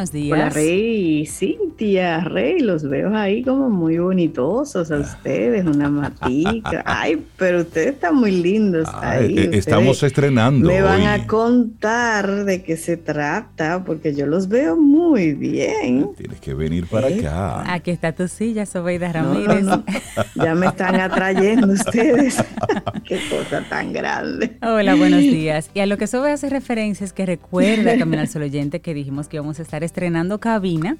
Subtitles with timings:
[0.00, 0.38] Buenos días.
[0.38, 6.82] Hola Rey, Cintia, Rey, los veo ahí como muy bonitosos a ustedes, una matica.
[6.86, 9.38] Ay, pero ustedes están muy lindos ahí.
[9.38, 10.68] Eh, estamos estrenando.
[10.68, 16.14] Me van a contar de qué se trata, porque yo los veo muy bien.
[16.16, 17.18] Tienes que venir para ¿Eh?
[17.18, 17.70] acá.
[17.70, 19.64] Aquí está tu silla, Sobeida No, no, Ramírez.
[19.64, 19.84] no.
[20.34, 22.42] Ya me están atrayendo ustedes.
[23.06, 24.56] qué cosa tan grande.
[24.62, 25.68] Hola, buenos días.
[25.74, 28.94] Y a lo que Sobe hace referencia es que recuerda, Camino al Sol oyente, que
[28.94, 30.96] dijimos que íbamos a estar estrenando cabina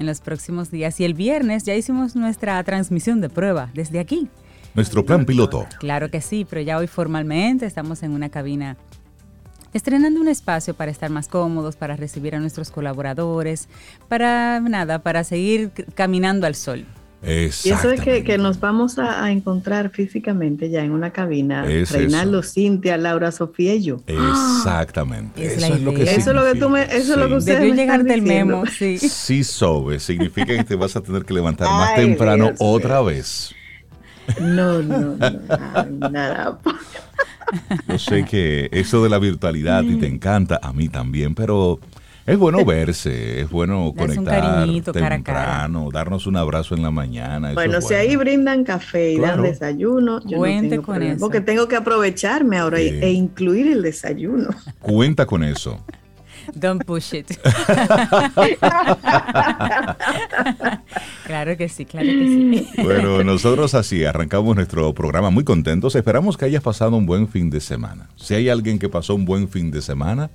[0.00, 0.98] en los próximos días.
[0.98, 4.28] Y el viernes ya hicimos nuestra transmisión de prueba desde aquí.
[4.74, 5.66] Nuestro plan piloto.
[5.78, 8.76] Claro que sí, pero ya hoy formalmente estamos en una cabina
[9.72, 13.68] estrenando un espacio para estar más cómodos, para recibir a nuestros colaboradores,
[14.08, 16.84] para nada, para seguir caminando al sol.
[17.24, 21.64] Y eso es que, que nos vamos a, a encontrar físicamente ya en una cabina.
[21.70, 24.00] Es Reinaldo, Cintia, Laura, Sofía y yo.
[24.06, 25.44] Exactamente.
[25.46, 26.02] Es eso la es lo que.
[26.02, 27.36] Eso es lo que tú me, eso es lo que Sí.
[27.38, 28.56] ustedes Debió me están el diciendo.
[28.58, 28.98] memo, sí.
[29.08, 33.00] Sí, Sobe, significa que te vas a tener que levantar más Ay, temprano Dios otra
[33.02, 33.54] vez.
[34.40, 36.58] No, no, no, nada.
[37.88, 41.78] Yo sé que eso de la virtualidad y te encanta, a mí también, pero
[42.26, 45.16] es bueno verse, es bueno Darse un conectar cariñito cara a cara.
[45.40, 47.52] temprano, darnos un abrazo en la mañana.
[47.54, 49.42] Bueno, si ahí brindan café y Claro.
[49.42, 51.20] dan desayuno, yo Cuente no tengo con problema, eso.
[51.24, 52.88] porque tengo que aprovecharme ahora Sí.
[53.00, 54.48] e incluir el desayuno.
[54.80, 55.84] Cuenta con eso.
[56.54, 57.28] Don't push it.
[61.26, 62.26] claro que sí, claro que
[62.74, 62.82] sí.
[62.82, 65.94] Bueno, nosotros así arrancamos nuestro programa muy contentos.
[65.94, 68.08] Esperamos que hayas pasado un buen fin de semana.
[68.16, 70.30] Si hay alguien que pasó un buen fin de semana,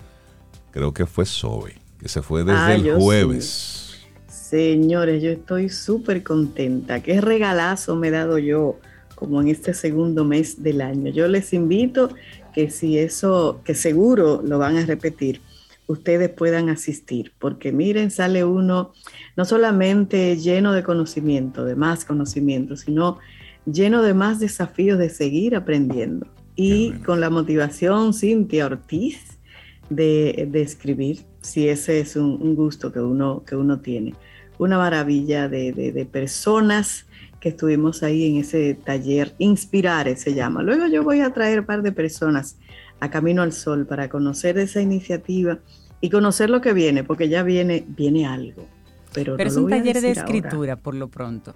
[0.78, 3.98] creo que fue Zoe, que se fue desde Ah, el jueves.
[4.28, 7.02] Señores, yo estoy súper contenta.
[7.02, 8.80] Qué regalazo me he dado yo
[9.16, 11.12] como en este segundo mes del año.
[11.12, 12.10] Yo les invito
[12.54, 15.42] que si eso, que seguro lo van a repetir,
[15.88, 18.94] ustedes puedan asistir, porque miren, sale uno
[19.36, 23.18] no solamente lleno de conocimiento, de más conocimiento, sino
[23.66, 26.28] lleno de más desafíos de seguir aprendiendo.
[26.56, 29.37] Y con la motivación, Cintia Ortiz,
[29.90, 34.14] de, de escribir, si ese es un, un gusto que uno, que uno tiene.
[34.60, 37.06] Una maravilla de, de- de personas
[37.40, 40.64] que estuvimos ahí en ese taller, Inspirare se llama.
[40.64, 42.58] Luego yo voy a traer un par de personas
[43.00, 45.60] a Camino al Sol para conocer esa iniciativa
[46.02, 48.66] y conocer lo que viene, porque ya viene, viene algo.
[49.14, 50.22] Pero, Pero no es un taller de ahora.
[50.22, 51.54] escritura por lo pronto.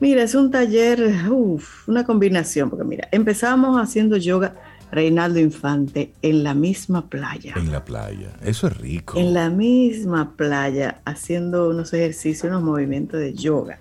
[0.00, 4.54] Mira, es un taller, uf, una combinación, porque mira, empezamos haciendo yoga
[4.92, 7.54] Reinaldo Infante en la misma playa.
[7.56, 8.34] En la playa.
[8.44, 9.18] Eso es rico.
[9.18, 13.80] En la misma playa, haciendo unos ejercicios, unos movimientos de yoga.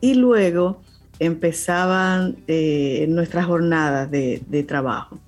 [0.00, 0.80] Y luego
[1.18, 5.18] empezaban eh, nuestras jornadas de, de trabajo.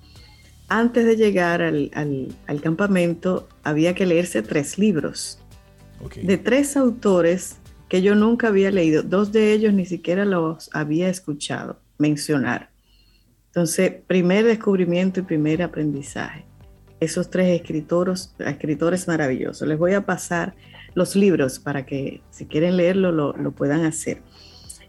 [0.69, 5.39] Antes de llegar al, al- al campamento, había que leerse tres libros
[6.27, 7.57] de tres autores
[7.89, 9.01] que yo nunca había leído.
[9.03, 12.69] Dos de ellos ni siquiera los había escuchado mencionar.
[13.57, 16.45] Entonces, primer descubrimiento y primer aprendizaje.
[16.99, 19.67] Esos tres escritores, escritores maravillosos.
[19.67, 20.53] Les voy a pasar
[20.93, 24.21] los libros para que si quieren leerlo lo, lo puedan hacer.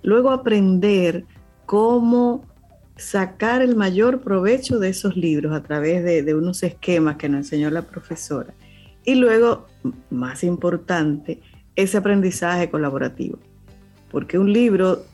[0.02, 1.24] Luego aprender
[1.64, 2.44] cómo
[2.98, 7.38] sacar el mayor provecho de esos libros a través de, de unos esquemas que nos
[7.46, 8.52] enseñó la profesora.
[9.02, 9.66] Y luego,
[10.10, 11.40] más importante,
[11.74, 13.38] ese aprendizaje colaborativo.
[14.10, 15.06] Porque un libro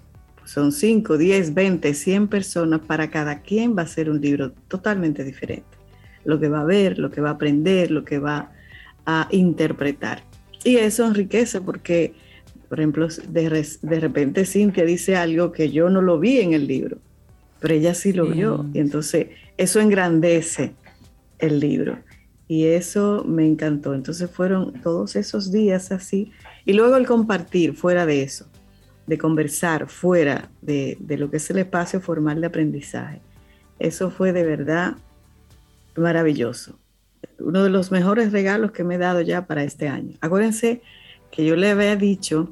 [0.45, 5.25] son 5, 10, 20, 100 personas, para cada quien va a ser un libro totalmente
[5.25, 5.65] diferente.
[6.25, 8.51] Lo que va a ver, lo que va a aprender, lo que va
[9.07, 10.23] a interpretar.
[10.65, 12.15] Y eso enriquece porque,
[12.69, 16.55] por ejemplo, de, res- de repente Cintia dice algo que yo no lo vi en
[16.55, 16.99] el libro,
[17.61, 18.67] pero ella sí lo vio.
[18.73, 19.29] Y entonces
[19.59, 20.73] eso engrandece
[21.39, 21.99] el libro.
[22.49, 23.95] Y eso me encantó.
[23.95, 26.33] Entonces fueron todos esos días así.
[26.67, 28.47] Y luego el compartir fuera de eso,
[29.07, 33.21] de conversar fuera de, de lo que es el espacio formal de aprendizaje.
[33.79, 34.95] Eso fue de verdad
[35.97, 36.79] maravilloso.
[37.39, 40.15] Uno de los mejores regalos que me he dado ya para este año.
[40.21, 40.83] Acuérdense
[41.31, 42.51] que yo le había dicho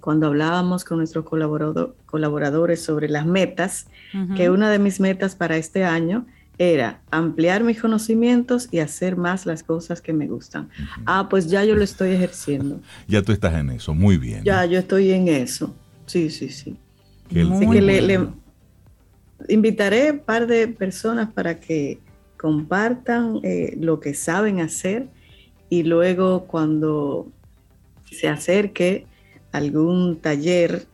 [0.00, 3.86] cuando hablábamos con nuestros colaborado- colaboradores sobre las metas,
[4.36, 6.26] que una de mis metas para este año
[6.58, 10.68] era ampliar mis conocimientos y hacer más las cosas que me gustan.
[11.06, 12.80] Ah, pues ya yo lo estoy ejerciendo.
[13.06, 13.94] Ya tú estás en eso.
[13.94, 14.42] Muy bien.
[14.44, 15.74] Ya yo estoy en eso.
[16.06, 16.76] Sí, sí, sí.
[17.30, 18.28] El- Así Muy que le-
[19.48, 22.00] invitaré un par de personas para que
[22.36, 25.06] compartan eh, lo que saben hacer
[25.70, 27.28] y luego cuando
[28.10, 29.06] se acerque
[29.52, 30.86] algún taller,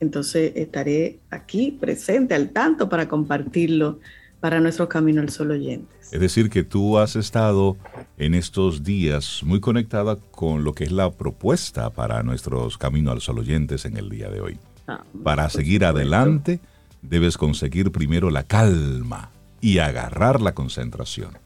[0.00, 3.98] entonces estaré aquí presente al tanto para compartirlo
[4.46, 6.12] para nuestro Camino al Sol oyentes.
[6.12, 7.76] Es decir, que tú has estado
[8.16, 13.20] en estos días muy conectada con lo que es la propuesta para nuestros Camino al
[13.20, 14.58] Sol oyentes en el día de hoy.
[14.86, 16.60] Ah, para seguir adelante,
[17.02, 21.36] debes conseguir primero la calma y agarrar la concentración.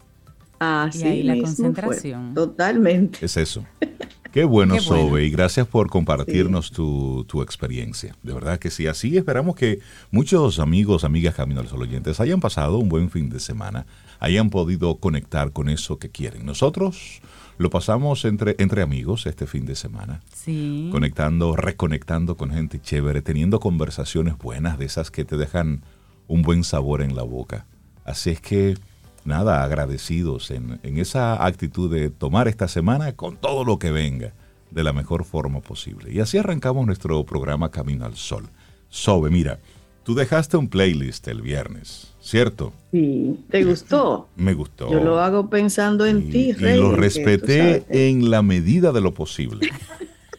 [0.61, 2.35] Ah, sí, la concentración.
[2.35, 3.25] Totalmente.
[3.25, 3.65] Es eso.
[4.33, 8.15] Qué bueno, Sobe, y gracias por compartirnos tu, experiencia.
[8.23, 9.81] De verdad que sí, así esperamos que
[10.13, 13.87] muchos amigos, amigas Camino al Sol oyentes hayan pasado un buen fin de semana,
[14.21, 16.47] hayan podido conectar con eso que quieren.
[16.47, 17.23] Nosotros
[17.59, 20.23] lo pasamos entre, entre amigos este fin de semana.
[20.33, 20.91] Sí.
[20.93, 25.83] Conectando, reconectando con gente chévere, teniendo conversaciones buenas, de esas que te dejan
[26.29, 27.67] un buen sabor en la boca.
[28.05, 28.77] Así es que
[29.25, 34.33] nada, agradecidos en, esa actitud de tomar esta semana con todo lo que venga
[34.71, 36.13] de la mejor forma posible.
[36.13, 38.45] Y así arrancamos nuestro programa Camino al Sol.
[38.89, 39.59] Sobe, mira,
[40.05, 42.73] tú dejaste un playlist el viernes, ¿cierto?
[42.93, 44.29] Sí, ¿te gustó?
[44.37, 44.91] Me gustó.
[44.91, 46.77] Yo lo hago pensando en ti, Rey.
[46.77, 49.71] Y lo respeté en la medida de lo posible.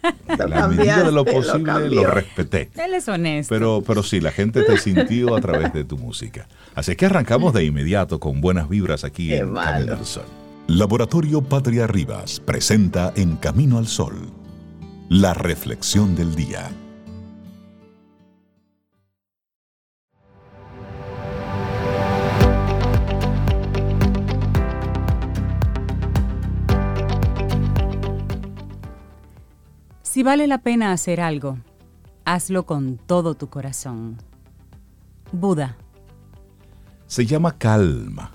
[0.27, 2.69] En la medida de lo posible lo, respeté.
[2.75, 3.53] Él es honesto.
[3.53, 6.47] Pero, pero sí, la gente te sintió a través de tu música.
[6.73, 10.25] Así que arrancamos de inmediato con buenas vibras aquí en Camino al Sol.
[10.67, 14.15] Laboratorio Patria Rivas presenta En Camino al Sol,
[15.09, 16.69] la reflexión del día.
[30.11, 31.59] Si vale la pena hacer algo,
[32.25, 34.17] hazlo con todo tu corazón.
[35.31, 35.77] Buda
[37.07, 38.29] se llama Calma,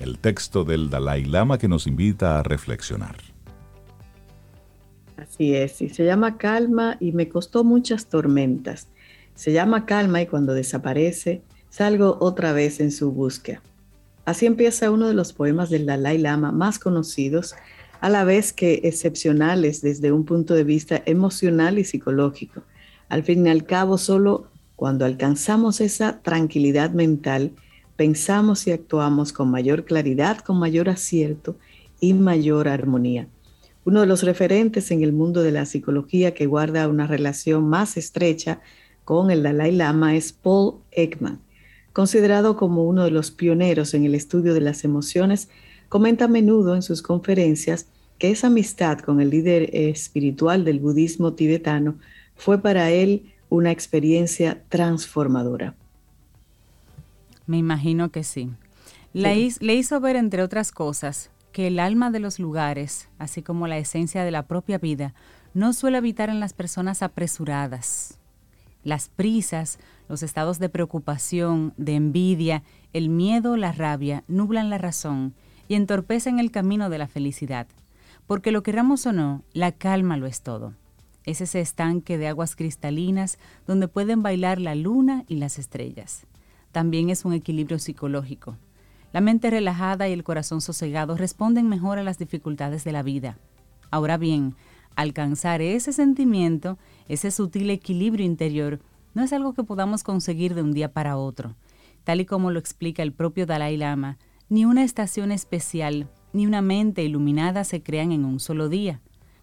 [0.00, 3.16] el texto del Dalai Lama que nos invita a reflexionar.
[5.18, 8.88] Así es, y se llama Calma y me costó muchas tormentas.
[9.34, 13.60] Se llama Calma y cuando desaparece, salgo otra vez en su búsqueda.
[14.24, 17.54] Así empieza uno de los poemas del Dalai Lama más conocidos,
[18.00, 22.62] a la vez que excepcionales desde un punto de vista emocional y psicológico.
[23.08, 27.52] Al fin y al cabo, solo cuando alcanzamos esa tranquilidad mental
[27.96, 31.56] pensamos y actuamos con mayor claridad, con mayor acierto
[31.98, 33.26] y mayor armonía.
[33.84, 37.96] Uno de los referentes en el mundo de la psicología que guarda una relación más
[37.96, 38.60] estrecha
[39.04, 41.40] con el Dalai Lama es Paul Ekman.
[41.92, 45.48] Considerado como uno de los pioneros en el estudio de las emociones,
[45.88, 47.86] comenta a menudo en sus conferencias
[48.18, 51.96] que esa amistad con el líder espiritual del budismo tibetano
[52.34, 55.74] fue para él una experiencia transformadora.
[57.46, 58.50] Me imagino que sí.
[59.12, 59.34] Le,
[59.74, 64.24] hizo ver, entre otras cosas, que el alma de los lugares, así como la esencia
[64.24, 65.14] de la propia vida,
[65.54, 68.18] no suele habitar en las personas apresuradas.
[68.84, 69.78] Las prisas,
[70.08, 72.62] los estados de preocupación, de envidia,
[72.92, 75.34] el miedo, la rabia, nublan la razón
[75.68, 77.66] y entorpecen el camino de la felicidad.
[78.26, 80.74] Porque lo queramos o no, la calma lo es todo.
[81.24, 86.26] Es ese estanque de aguas cristalinas donde pueden bailar la luna y las estrellas
[86.76, 88.58] también es un equilibrio psicológico.
[89.14, 93.38] La mente relajada y el corazón sosegado responden mejor a las dificultades de la vida.
[93.90, 94.54] Ahora bien,
[94.94, 96.76] alcanzar ese sentimiento,
[97.08, 98.78] ese sutil equilibrio interior,
[99.14, 101.54] no es algo que podamos conseguir de un día para otro.
[102.04, 106.62] Tal y como lo explica el propio Dalai Lama, ni una estación especial ni una
[106.62, 109.00] mente iluminada se crean en un solo día.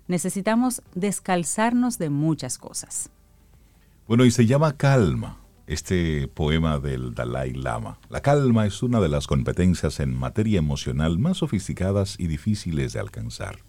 [0.07, 3.09] Necesitamos descalzarnos de muchas cosas.
[4.07, 7.97] Bueno, y se llama calma este poema del Dalai Lama.
[8.09, 12.99] La calma es una de las competencias en materia emocional más sofisticadas y difíciles de
[12.99, 13.59] alcanzar.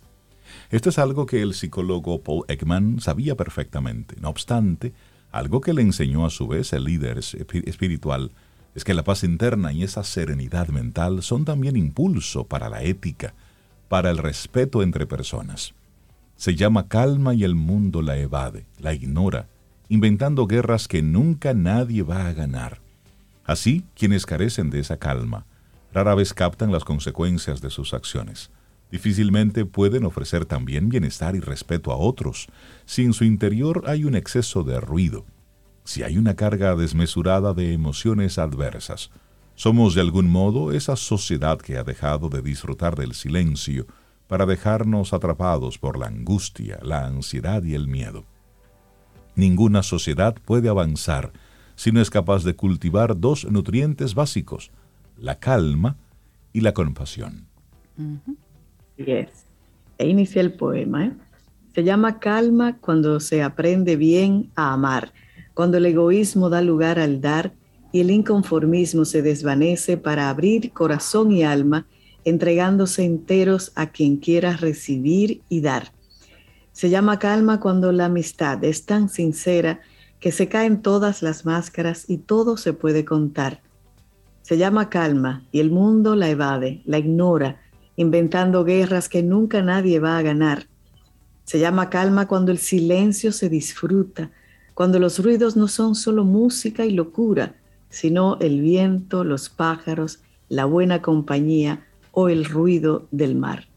[0.70, 4.16] Esto es algo que el psicólogo Paul Ekman sabía perfectamente.
[4.20, 4.92] No obstante,
[5.30, 8.32] algo que le enseñó a su vez el líder espiritual
[8.74, 13.34] es que la paz interna y esa serenidad mental son también impulso para la ética,
[13.88, 15.74] para el respeto entre personas.
[16.36, 19.48] Se llama calma y el mundo la evade, la ignora,
[19.88, 22.80] inventando guerras que nunca nadie va a ganar.
[23.44, 25.46] Así, quienes carecen de esa calma,
[25.92, 28.50] rara vez captan las consecuencias de sus acciones.
[28.90, 32.48] Difícilmente pueden ofrecer también bienestar y respeto a otros
[32.84, 35.24] si en su interior hay un exceso de ruido,
[35.84, 39.10] si hay una carga desmesurada de emociones adversas.
[39.54, 43.86] Somos de algún modo esa sociedad que ha dejado de disfrutar del silencio
[44.26, 48.24] para dejarnos atrapados por la angustia, la ansiedad y el miedo.
[49.36, 51.32] Ninguna sociedad puede avanzar
[51.76, 54.70] si no es capaz de cultivar dos nutrientes básicos,
[55.18, 55.96] la calma
[56.52, 57.46] y la compasión.
[59.98, 61.06] E inicia el poema.
[61.06, 61.12] ¿eh?
[61.74, 65.12] Se llama calma cuando se aprende bien a amar,
[65.54, 67.54] cuando el egoísmo da lugar al dar
[67.92, 71.86] y el inconformismo se desvanece para abrir corazón y alma,
[72.24, 75.92] entregándose enteros a quien quiera recibir y dar.
[76.72, 79.80] Se llama calma cuando la amistad es tan sincera
[80.18, 83.60] que se caen todas las máscaras y todo se puede contar.
[84.42, 87.60] Se llama calma y el mundo la evade, la ignora,
[87.94, 90.66] inventando guerras que nunca nadie va a ganar.
[91.44, 94.32] Se llama calma cuando el silencio se disfruta,
[94.74, 97.54] cuando los ruidos no son solo música y locura,
[97.88, 103.68] sino el viento, los pájaros, la buena compañía o el ruido del mar.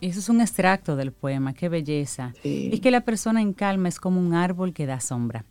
[0.00, 2.34] Eso es un extracto del poema, qué belleza.
[2.42, 5.44] Es que la persona en calma es como un árbol que da sombra.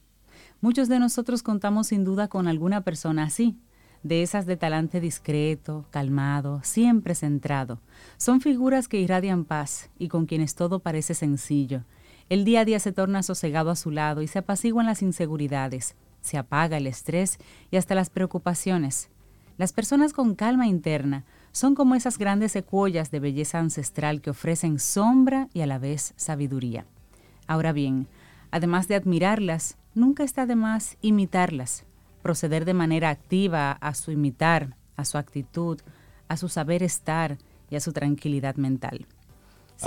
[0.62, 3.58] Muchos de nosotros contamos sin duda con alguna persona así,
[4.04, 7.80] de esas de talante discreto, calmado, siempre centrado.
[8.18, 11.84] Son figuras que irradian paz y con quienes todo parece sencillo.
[12.30, 15.96] El día a día se torna sosegado a su lado y se apaciguan las inseguridades,
[16.22, 17.38] se apaga el estrés
[17.70, 19.10] y hasta las preocupaciones.
[19.58, 24.80] Las personas con calma interna son como esas grandes secuoyas de belleza ancestral que ofrecen
[24.80, 26.86] sombra y a la vez sabiduría.
[27.46, 28.08] Ahora bien,
[28.50, 31.86] además de admirarlas, nunca está de más imitarlas,
[32.24, 35.80] proceder de manera activa a su imitar, a su actitud,
[36.28, 37.38] a su saber estar
[37.70, 39.06] y a su tranquilidad mental.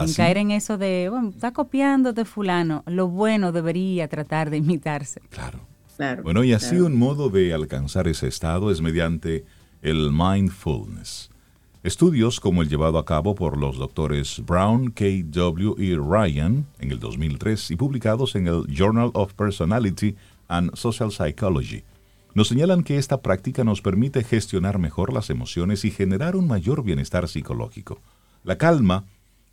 [0.04, 4.58] Sin caer en eso de, bueno, está copiando de fulano, lo bueno debería tratar de
[4.58, 5.20] imitarse.
[5.30, 5.60] Claro.
[5.96, 9.44] claro bueno, y así un modo de alcanzar ese estado es mediante
[9.82, 11.30] el mindfulness.
[11.82, 15.04] Estudios como el llevado a cabo por los doctores Brown, K.
[15.24, 15.74] W.
[15.78, 20.16] y Ryan en el 2003 y publicados en el Journal of Personality
[20.48, 21.84] and Social Psychology
[22.36, 26.84] nos señalan que esta práctica nos permite gestionar mejor las emociones y generar un mayor
[26.84, 28.02] bienestar psicológico.
[28.44, 29.04] La calma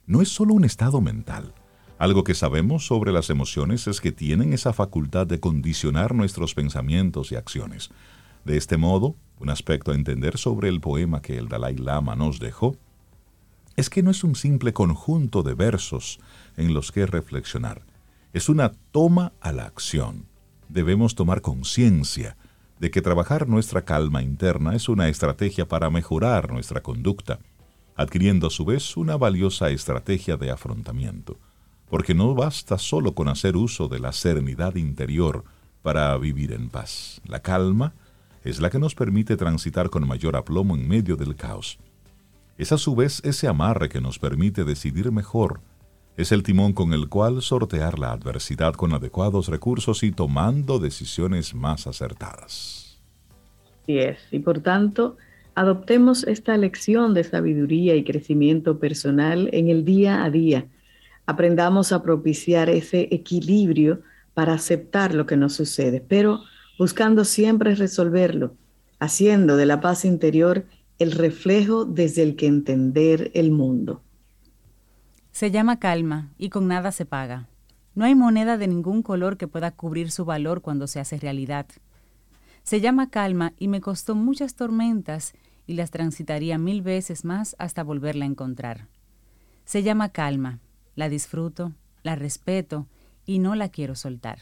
[0.05, 1.53] no es solo un estado mental.
[1.97, 7.31] Algo que sabemos sobre las emociones es que tienen esa facultad de condicionar nuestros pensamientos
[7.31, 7.91] y acciones.
[8.45, 12.39] De este modo, un aspecto a entender sobre el poema que el Dalai Lama nos
[12.39, 12.75] dejó
[13.75, 16.19] es que no es un simple conjunto de versos
[16.57, 17.81] en los que reflexionar,
[18.33, 20.25] es una toma a la acción.
[20.69, 22.35] Debemos tomar conciencia
[22.79, 27.39] de que trabajar nuestra calma interna es una estrategia para mejorar nuestra conducta,
[27.95, 31.37] adquiriendo a su vez una valiosa estrategia de afrontamiento,
[31.89, 35.43] porque no basta solo con hacer uso de la serenidad interior
[35.81, 37.21] para vivir en paz.
[37.25, 37.93] La calma
[38.43, 41.77] es la que nos permite transitar con mayor aplomo en medio del caos.
[42.57, 45.61] Es a su vez ese amarre que nos permite decidir mejor,
[46.15, 51.55] es el timón con el cual sortear la adversidad con adecuados recursos y tomando decisiones
[51.55, 52.99] más acertadas.
[53.81, 55.17] Así es, y por tanto,
[55.55, 60.67] adoptemos esta lección de sabiduría y crecimiento personal en el día a día.
[61.25, 64.01] Aprendamos a propiciar ese equilibrio
[64.33, 66.41] para aceptar lo que nos sucede, pero
[66.77, 68.55] buscando siempre resolverlo,
[68.99, 70.65] haciendo de la paz interior
[70.99, 74.01] el reflejo desde el que entender el mundo.
[75.31, 77.47] Se llama calma y con nada se paga.
[77.95, 81.67] No hay moneda de ningún color que pueda cubrir su valor cuando se hace realidad.
[82.63, 85.33] Se llama calma y me costó muchas tormentas
[85.65, 88.87] y las transitaría mil veces más hasta volverla a encontrar.
[89.65, 90.59] Se llama calma,
[90.95, 92.87] la disfruto, la respeto
[93.25, 94.39] y no la quiero soltar.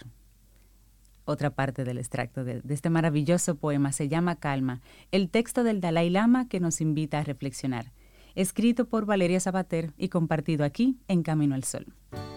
[1.25, 6.09] Otra parte del extracto de, este maravilloso poema se llama Calma, el texto del Dalai
[6.09, 7.91] Lama que nos invita a reflexionar
[8.35, 11.87] escrito por Valeria Sabater y compartido aquí en Camino al Sol.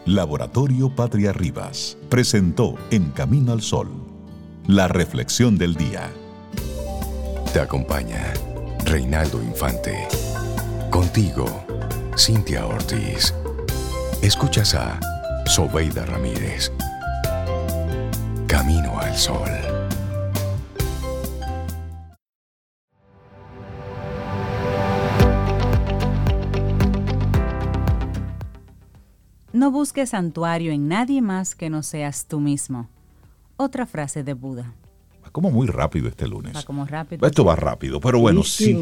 [0.06, 3.88] Laboratorio Patria Rivas presentó En Camino al Sol
[4.66, 6.10] la reflexión del día.
[7.52, 8.32] Te acompaña
[8.84, 10.06] Reinaldo Infante.
[10.90, 11.46] Contigo,
[12.18, 13.34] Cintia Ortiz.
[14.22, 15.00] Escuchas a
[15.46, 16.70] Sobeida Ramírez.
[18.46, 19.48] Camino al Sol.
[29.52, 32.90] No busques santuario en nadie más que no seas tú mismo.
[33.56, 34.74] Otra frase de Buda.
[35.34, 36.54] Como muy rápido este lunes.
[36.54, 37.26] Va como rápido.
[37.26, 38.80] Esto va rápido, pero bueno, sí.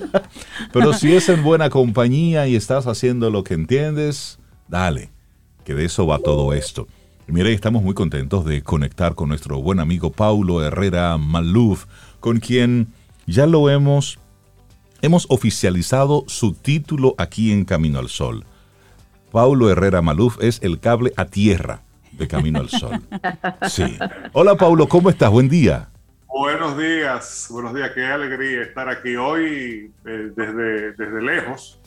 [0.72, 5.10] pero si es en buena compañía y estás haciendo lo que entiendes, dale,
[5.64, 6.86] que de eso va todo esto.
[7.26, 11.86] Y mire, estamos muy contentos de conectar con nuestro buen amigo Paulo Herrera Maluf,
[12.20, 12.86] con quien
[13.26, 14.20] ya lo hemos,
[15.00, 18.44] hemos oficializado su título aquí en Camino al Sol.
[19.32, 23.00] Paulo Herrera Maluf es el cable a tierra de Camino al Sol.
[23.68, 23.98] Sí.
[24.32, 25.30] Hola Paulo, ¿cómo estás?
[25.30, 25.88] Buen día.
[26.28, 31.78] Buenos días, buenos días, qué alegría estar aquí hoy eh, desde, desde lejos,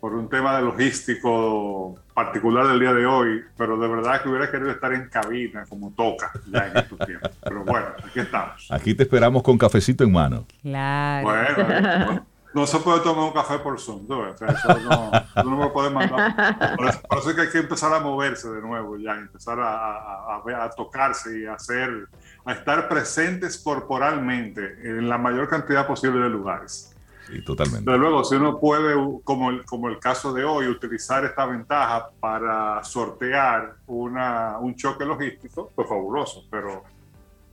[0.00, 4.50] por un tema de logístico particular del día de hoy, pero de verdad que hubiera
[4.50, 7.30] querido estar en cabina como toca ya en estos tiempos.
[7.42, 8.66] Pero bueno, aquí estamos.
[8.70, 10.46] Aquí te esperamos con cafecito en mano.
[10.62, 11.24] Claro.
[11.24, 14.30] Bueno, no se puede tomar un café por Zoom, ¿no?
[14.30, 15.10] O sea, eso no,
[15.44, 16.74] no me puede mandar.
[16.74, 19.60] Por eso, por eso, es que hay que empezar a moverse de nuevo ya, empezar
[19.60, 22.08] a, a, a, a tocarse y a hacer,
[22.46, 26.96] a estar presentes corporalmente en la mayor cantidad posible de lugares.
[27.26, 27.90] Sí, totalmente.
[27.90, 32.08] Desde luego, si uno puede, como el, como el caso de hoy, utilizar esta ventaja
[32.18, 36.84] para sortear una, un choque logístico, pues fabuloso, pero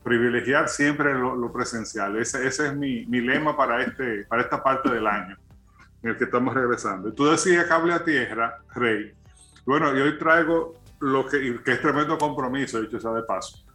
[0.03, 2.17] privilegiar siempre lo, lo presencial.
[2.17, 5.37] Ese, ese es mi, mi, lema para, este, para esta parte del año
[6.03, 7.13] en el que estamos regresando.
[7.13, 9.13] Tú decías cable a tierra, Rey.
[9.65, 13.65] Bueno, y hoy traigo lo que, que es tremendo compromiso, dicho sea de paso.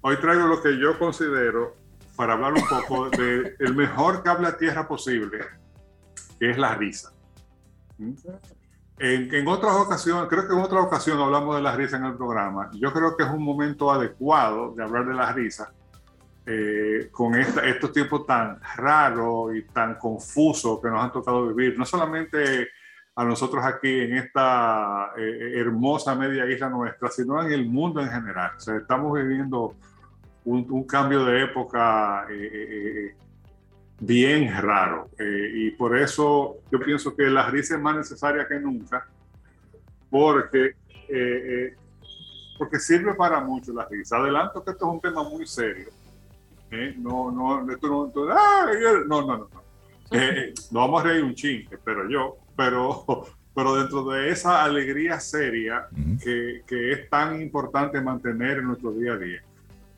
[0.00, 1.76] Hoy traigo lo que yo considero
[2.16, 5.40] para hablar un poco del el mejor cable a tierra posible,
[6.38, 7.12] que es la risa.
[7.98, 8.12] ¿Mm?
[8.98, 12.14] En, en, otras ocasiones, creo que en otra ocasión hablamos de la risa en el
[12.14, 12.70] programa.
[12.74, 15.72] Yo creo que es un momento adecuado de hablar de la risa
[16.46, 21.78] eh, con esta, estos tiempos tan raros y tan confusos que nos han tocado vivir.
[21.78, 22.68] No solamente
[23.14, 28.08] a nosotros aquí en esta eh, hermosa media isla nuestra, sino en el mundo en
[28.08, 28.52] general.
[28.56, 29.74] O sea, estamos viviendo
[30.44, 33.14] un, un cambio de época eh, eh,
[34.02, 35.10] bien raro.
[35.18, 39.06] Eh, y por eso yo pienso que la risa es más necesaria que nunca,
[40.10, 40.74] porque,
[42.58, 44.16] porque sirve para mucho la risa.
[44.16, 45.88] Adelanto que esto es un tema muy serio.
[46.98, 49.48] No, no, esto no, esto, no, no, no, no.
[49.50, 53.04] no vamos a reír un chingue, pero yo, pero,
[53.54, 56.22] pero dentro de esa alegría seria uh -huh.
[56.22, 59.42] que, que es tan importante mantener en nuestro día a día.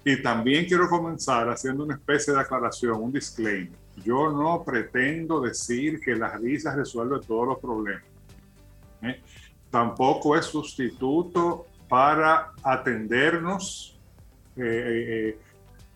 [0.04, 3.83] Y también quiero comenzar haciendo una especie de aclaración, un disclaimer.
[3.96, 8.04] Yo no pretendo decir que la risa resuelve todos los problemas.
[9.02, 9.22] ¿eh?
[9.70, 13.98] Tampoco es sustituto para atendernos
[14.56, 15.38] eh, eh,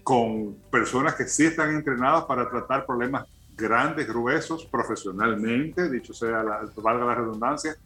[0.02, 6.42] con personas que sí están entrenadas para tratar problemas grandes, gruesos, profesionalmente, dicho sea,
[6.76, 7.76] valga la redundancia,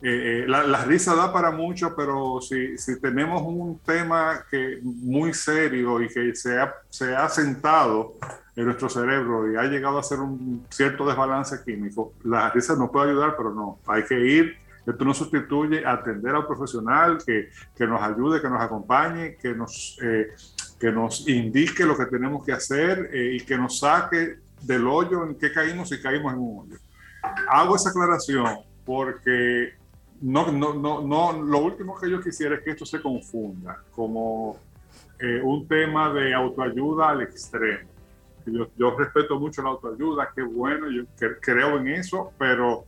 [0.00, 5.34] eh, la, la, risa da para mucho, pero si, si, tenemos un tema que muy
[5.34, 8.14] serio y que se ha, se ha sentado
[8.54, 12.90] en nuestro cerebro y ha llegado a ser un cierto desbalance químico, la risa nos
[12.90, 14.56] puede ayudar, pero no, hay que ir.
[14.86, 19.98] Esto no sustituye atender al profesional que, que nos ayude, que nos acompañe, que nos,
[20.00, 20.28] eh,
[20.78, 25.24] que nos indique lo que tenemos que hacer eh, y que nos saque del hoyo
[25.24, 26.78] en que caímos y caímos en un hoyo.
[27.50, 29.77] Hago esa aclaración porque
[30.20, 34.58] no, no, no, no, lo último que yo quisiera es que esto se confunda como
[35.18, 37.88] eh, un tema de autoayuda al extremo.
[38.76, 41.04] Yo, respeto mucho la autoayuda, qué bueno, yo
[41.40, 42.84] creo en eso, pero,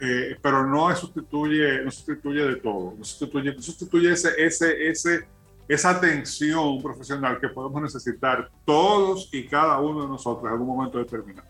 [0.00, 5.28] eh, pero no sustituye, no sustituye de todo, no sustituye, no sustituye ese, ese, ese,
[5.68, 10.98] esa atención profesional que podemos necesitar todos y cada uno de nosotros en algún momento
[10.98, 11.47] determinado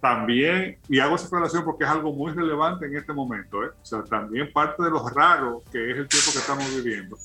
[0.00, 3.70] también, y hago esa aclaración porque es algo muy relevante en este momento, ¿eh?
[3.80, 7.16] o sea, también parte de lo raro que es el tiempo que estamos viviendo,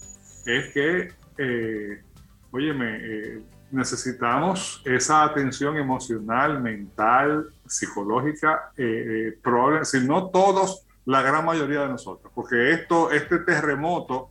[0.46, 2.02] es que, eh,
[2.52, 11.46] óyeme, eh, necesitamos esa atención emocional, mental, psicológica, eh, probable, si no todos, la gran
[11.46, 14.30] mayoría de nosotros, porque esto, este terremoto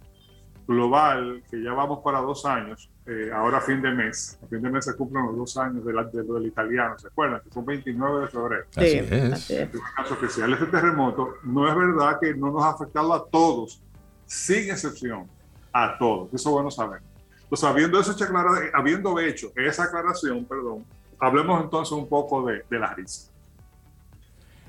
[0.66, 4.62] global, que ya vamos para dos años, eh, ahora a fin de mes, a fin
[4.62, 7.42] de mes se cumplen los dos años de, la, de lo del italiano, ¿se acuerdan?
[7.42, 8.64] Que son 29 de febrero.
[8.74, 9.32] Así sí, es.
[9.32, 9.68] Así es.
[9.94, 13.82] caso oficial, este terremoto no es verdad que no nos ha afectado a todos,
[14.24, 15.28] sin excepción,
[15.70, 16.32] a todos.
[16.32, 17.02] Eso es bueno saber.
[17.42, 18.24] Entonces, habiendo, eso hecho,
[18.72, 20.86] habiendo hecho esa aclaración, perdón,
[21.18, 23.30] hablemos entonces un poco de, de la risa.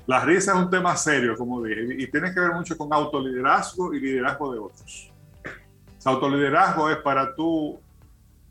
[0.06, 3.94] La risa es un tema serio, como dije, y tiene que ver mucho con autoliderazgo
[3.94, 5.12] y liderazgo de otros.
[6.04, 7.80] Autoliderazgo es para tú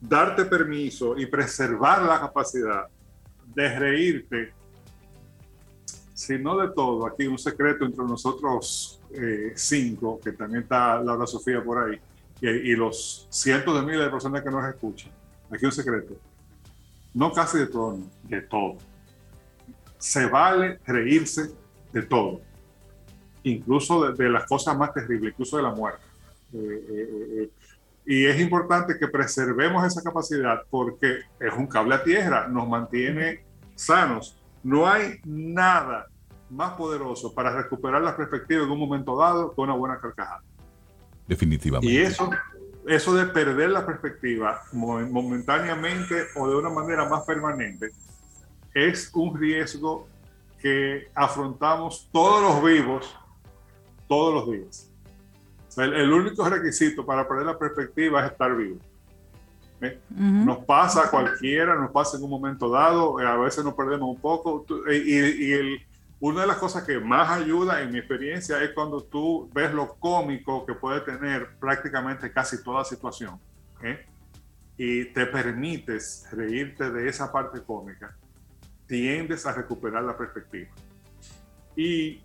[0.07, 2.87] darte permiso y preservar la capacidad
[3.53, 4.53] de reírte,
[6.13, 11.27] si no de todo, aquí un secreto entre nosotros eh, cinco, que también está Laura
[11.27, 11.99] Sofía por ahí,
[12.41, 15.11] y, los cientos de miles de personas que nos escuchan.
[15.49, 16.15] Aquí un secreto.
[17.13, 18.77] No casi de todo, de todo.
[19.97, 21.51] Se vale reírse
[21.91, 22.41] de todo,
[23.43, 26.03] incluso de, de las cosas más terribles, incluso de la muerte.
[26.53, 27.49] Eh, eh,
[28.05, 33.43] y es importante que preservemos esa capacidad porque es un cable a tierra, nos mantiene
[33.75, 34.37] sanos.
[34.63, 36.07] No hay nada
[36.49, 40.41] más poderoso para recuperar la perspectiva en un momento dado que una buena carcajada.
[41.27, 41.91] Definitivamente.
[41.91, 42.29] Y eso,
[42.87, 47.89] eso de perder la perspectiva momentáneamente o de una manera más permanente
[48.73, 50.07] es un riesgo
[50.61, 53.15] que afrontamos todos los vivos
[54.07, 54.91] todos los días.
[55.77, 58.79] El, único requisito para perder la perspectiva es estar vivo.
[59.81, 59.99] ¿eh?
[60.09, 64.21] Nos pasa a cualquiera, nos pasa en un momento dado, a veces nos perdemos un
[64.21, 64.65] poco.
[64.89, 65.81] Y, el,
[66.19, 69.95] una de las cosas que más ayuda en mi experiencia es cuando tú ves lo
[69.95, 73.39] cómico que puede tener prácticamente casi toda situación.
[73.83, 74.05] ¿eh?
[74.77, 78.15] Y te permites reírte de esa parte cómica,
[78.87, 80.69] tiendes a recuperar la perspectiva.
[81.75, 82.21] Y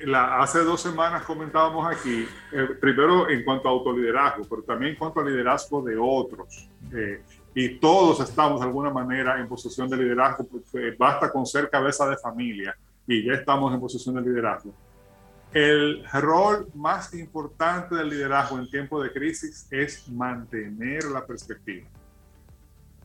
[0.00, 4.98] la, hace dos semanas comentábamos aquí, eh, primero en cuanto a autoliderazgo, pero también en
[4.98, 6.68] cuanto a liderazgo de otros.
[6.92, 7.22] Eh,
[7.54, 12.08] y todos estamos de alguna manera en posición de liderazgo, porque basta con ser cabeza
[12.08, 14.72] de familia y ya estamos en posición de liderazgo.
[15.52, 21.88] El rol más importante del liderazgo en tiempo de crisis es mantener la perspectiva,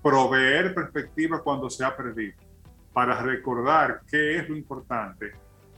[0.04, 2.36] proveer perspectiva cuando se ha perdido,
[2.92, 5.32] para recordar qué es lo importante,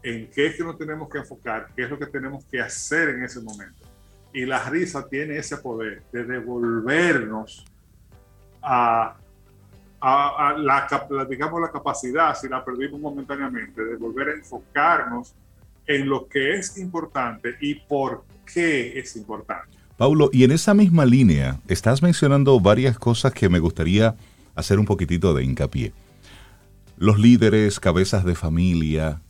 [0.06, 3.10] en qué es que nos tenemos que enfocar, qué es lo que tenemos que hacer
[3.10, 3.86] en ese momento.
[4.34, 7.66] Y la risa tiene ese poder de devolvernos
[8.62, 9.18] a
[10.08, 10.88] a, la,
[11.28, 15.34] digamos, la capacidad, si la perdimos momentáneamente, de volver a enfocarnos
[15.88, 19.76] en lo que es importante y por qué es importante.
[19.98, 24.16] Paulo, y en esa misma línea, estás mencionando varias cosas que me gustaría
[24.54, 25.92] hacer un poquitito de hincapié.
[26.98, 29.22] Los líderes, cabezas de familia,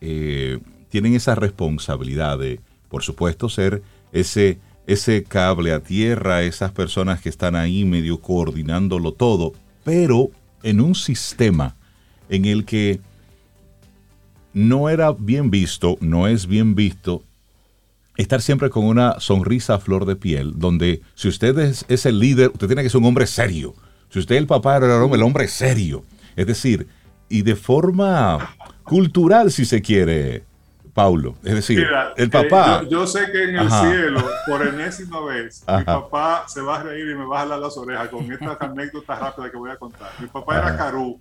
[0.00, 3.82] tienen esa responsabilidad de, por supuesto, ser
[4.12, 9.52] ese, ese cable a tierra, esas personas que están ahí medio coordinándolo todo,
[9.84, 10.30] pero
[10.62, 11.76] en un sistema
[12.28, 13.00] en el que
[14.52, 17.22] no era bien visto, no es bien visto
[18.16, 22.50] estar siempre con una sonrisa a flor de piel, donde si usted es, el líder,
[22.52, 23.74] usted tiene que ser un hombre serio.
[24.08, 26.04] Si usted es el papá, era el hombre serio.
[26.36, 26.86] Es decir,
[27.28, 30.44] y de forma cultural, si se quiere,
[30.94, 31.34] Paulo.
[31.44, 32.82] Es decir, el papá.
[32.82, 36.82] Eh, yo, sé que en el cielo, por enésima vez, mi papá se va a
[36.84, 39.76] reír y me va a jalar las orejas con esta anécdota rápida que voy a
[39.76, 40.10] contar.
[40.18, 41.20] Mi papá era Carú.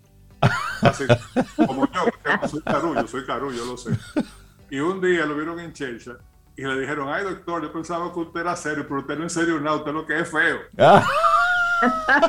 [1.68, 3.92] como yo, yo soy Carú, yo soy Carú, yo lo sé.
[4.70, 6.14] Y un día lo vieron en Chelcha
[6.58, 9.34] y le dijeron, ay doctor, yo pensaba que usted era serio, pero usted no es
[9.34, 10.60] serio nada, usted lo que es feo.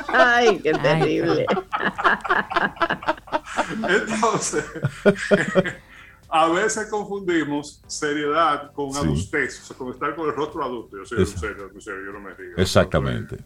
[0.09, 1.47] Ay, qué terrible.
[3.89, 4.65] Entonces,
[6.29, 10.99] a veces confundimos seriedad con adultez, o sea, con estar con el rostro adulto.
[10.99, 12.55] Yo soy serio, yo no me digo.
[12.57, 13.39] Exactamente.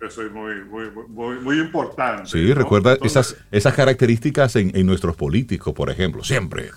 [0.00, 2.26] Eso es muy, muy, muy, muy importante.
[2.30, 6.70] Sí, recuerda esas, esas características en, en, nuestros políticos, por ejemplo, siempre.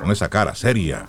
[0.00, 1.06] con esa cara seria.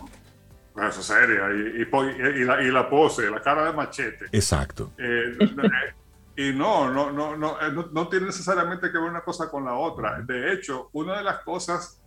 [0.75, 1.47] Eso seria.
[1.53, 4.25] Y, y, la, y, la, pose, la cara de machete.
[4.33, 4.91] Exacto.
[4.97, 5.93] Eh, eh,
[6.35, 9.65] y no, no, no, no, eh, no, no tiene necesariamente que ver una cosa con
[9.65, 10.21] la otra.
[10.21, 12.03] De hecho, una de las cosas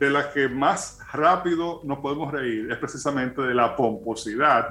[0.00, 4.68] de las que más rápido nos podemos reír es precisamente de la pomposidad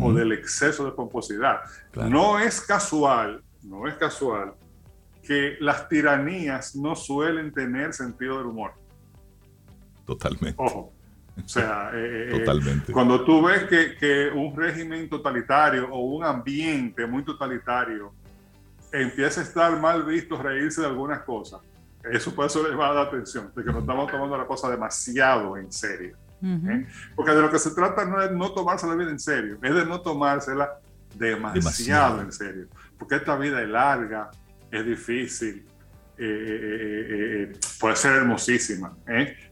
[0.00, 1.60] o del exceso de pomposidad.
[1.94, 4.54] No es casual, no es casual
[5.22, 8.72] que las tiranías no suelen tener sentido del humor.
[10.04, 10.56] Totalmente.
[10.56, 10.92] Ojo.
[11.42, 12.92] O sea, eh, eh, Totalmente.
[12.92, 18.12] cuando tú ves que, que, un régimen totalitario o un ambiente muy totalitario
[18.94, 21.60] empieza a estar mal visto reírse de algunas cosas,
[22.10, 25.72] eso puede ser llamada la atención, de que nos estamos tomando la cosa demasiado en
[25.72, 26.16] serio.
[26.42, 26.86] ¿eh?
[27.16, 29.74] Porque de lo que se trata no es no tomarse la vida en serio, es
[29.74, 30.78] de no tomársela
[31.14, 32.66] demasiado, en serio.
[32.98, 34.30] Porque esta vida es larga,
[34.70, 35.66] es difícil,
[36.16, 38.94] eh, eh, puede ser hermosísima,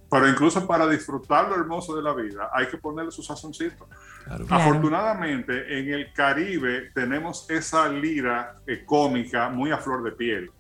[0.08, 3.22] pero incluso para disfrutar lo hermoso de la vida hay que ponerle su
[4.24, 4.54] sazoncito.
[4.54, 8.56] Afortunadamente en el Caribe tenemos esa lira
[8.86, 10.50] cómica muy a flor de piel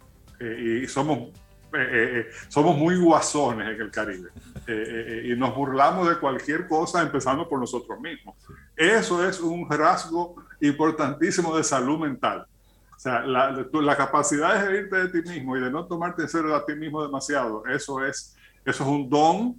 [0.40, 1.30] y somos
[1.74, 4.28] eh, eh, eh, somos muy guasones en el Caribe
[4.68, 8.36] y nos burlamos de cualquier cosa empezando por nosotros mismos.
[8.76, 12.46] Eso es un rasgo importantísimo de salud mental.
[12.94, 16.28] O sea, la, la, capacidad de reírte de ti mismo y de no tomarte en
[16.28, 19.56] serio a ti mismo demasiado, eso es, eso es un don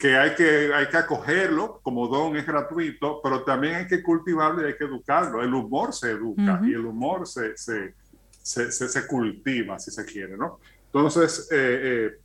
[0.00, 4.62] que hay que, hay que acogerlo, como don es gratuito, pero también hay que cultivarlo
[4.62, 5.42] y hay que educarlo.
[5.42, 7.94] El humor se educa y el humor se, se,
[8.42, 10.58] se, se, cultiva, si se quiere, ¿no?
[10.86, 12.20] Entonces, eh, eh,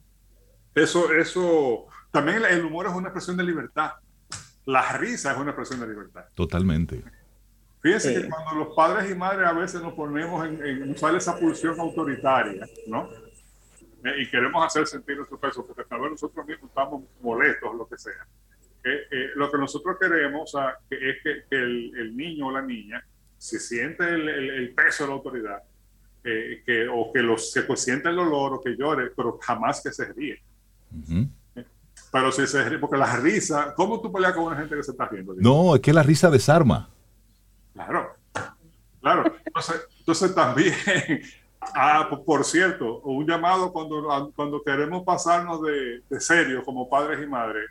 [0.73, 3.91] eso, eso, también el humor es una expresión de libertad.
[4.63, 6.23] La risa es una expresión de libertad.
[6.33, 7.03] Totalmente.
[7.81, 11.77] Fíjense que cuando los padres y madres a veces nos ponemos en, usar esa pulsión
[11.77, 13.09] autoritaria, ¿no?
[14.05, 17.87] Eh, y queremos hacer sentir nuestro peso, porque tal vez nosotros mismos estamos molestos, lo
[17.87, 18.25] que sea.
[19.35, 20.55] lo que nosotros queremos
[20.89, 23.05] es que, el, niño o la niña
[23.37, 25.63] se siente el, el peso de la autoridad
[26.27, 29.91] eh, que, o que los, se sienta el dolor o que llore, pero jamás que
[29.91, 30.41] se ríe.
[32.11, 34.89] Pero si se ríe, porque la risa, ¿cómo tú peleas con una gente que se
[34.89, 35.35] está riendo?
[35.37, 36.89] No, es que la risa desarma.
[37.73, 38.15] Claro,
[39.01, 39.35] claro.
[39.45, 40.73] Entonces, entonces también,
[41.73, 47.27] ah, por cierto, un llamado cuando, cuando queremos pasarnos de, de serio como padres y
[47.27, 47.65] madres,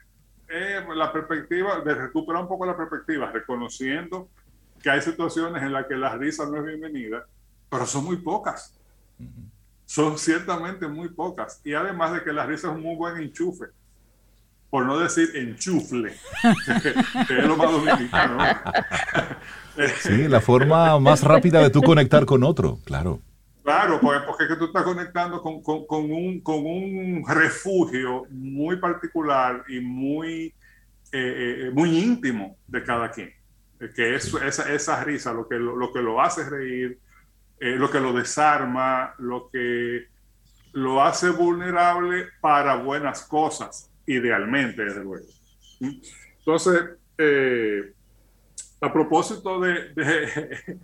[0.49, 4.29] eh, la perspectiva, de recuperar un poco la perspectiva, reconociendo
[4.83, 7.27] que hay situaciones en las que la risa no es bienvenida,
[7.71, 8.79] pero son muy pocas.
[9.87, 11.61] Son ciertamente muy pocas.
[11.65, 13.67] Y además de que la risa es un muy buen enchufe
[14.75, 16.13] por no decir enchufle,
[17.29, 18.39] que es lo más dominicano.
[20.01, 23.21] sí, la forma más rápida de tú conectar con otro, claro.
[23.65, 28.77] Claro, porque, porque es que tú estás conectando con, con, un, con un refugio muy
[28.77, 30.55] particular y muy,
[31.11, 33.33] eh, eh, muy íntimo de cada quien.
[33.97, 36.99] Que es esa, esa risa lo que lo, lo, que lo hace reír,
[37.59, 40.09] eh, lo que lo desarma, lo que
[40.75, 45.27] lo hace vulnerable para buenas cosas idealmente, desde luego.
[46.39, 46.83] Entonces,
[47.17, 47.95] eh,
[48.81, 50.77] a propósito de,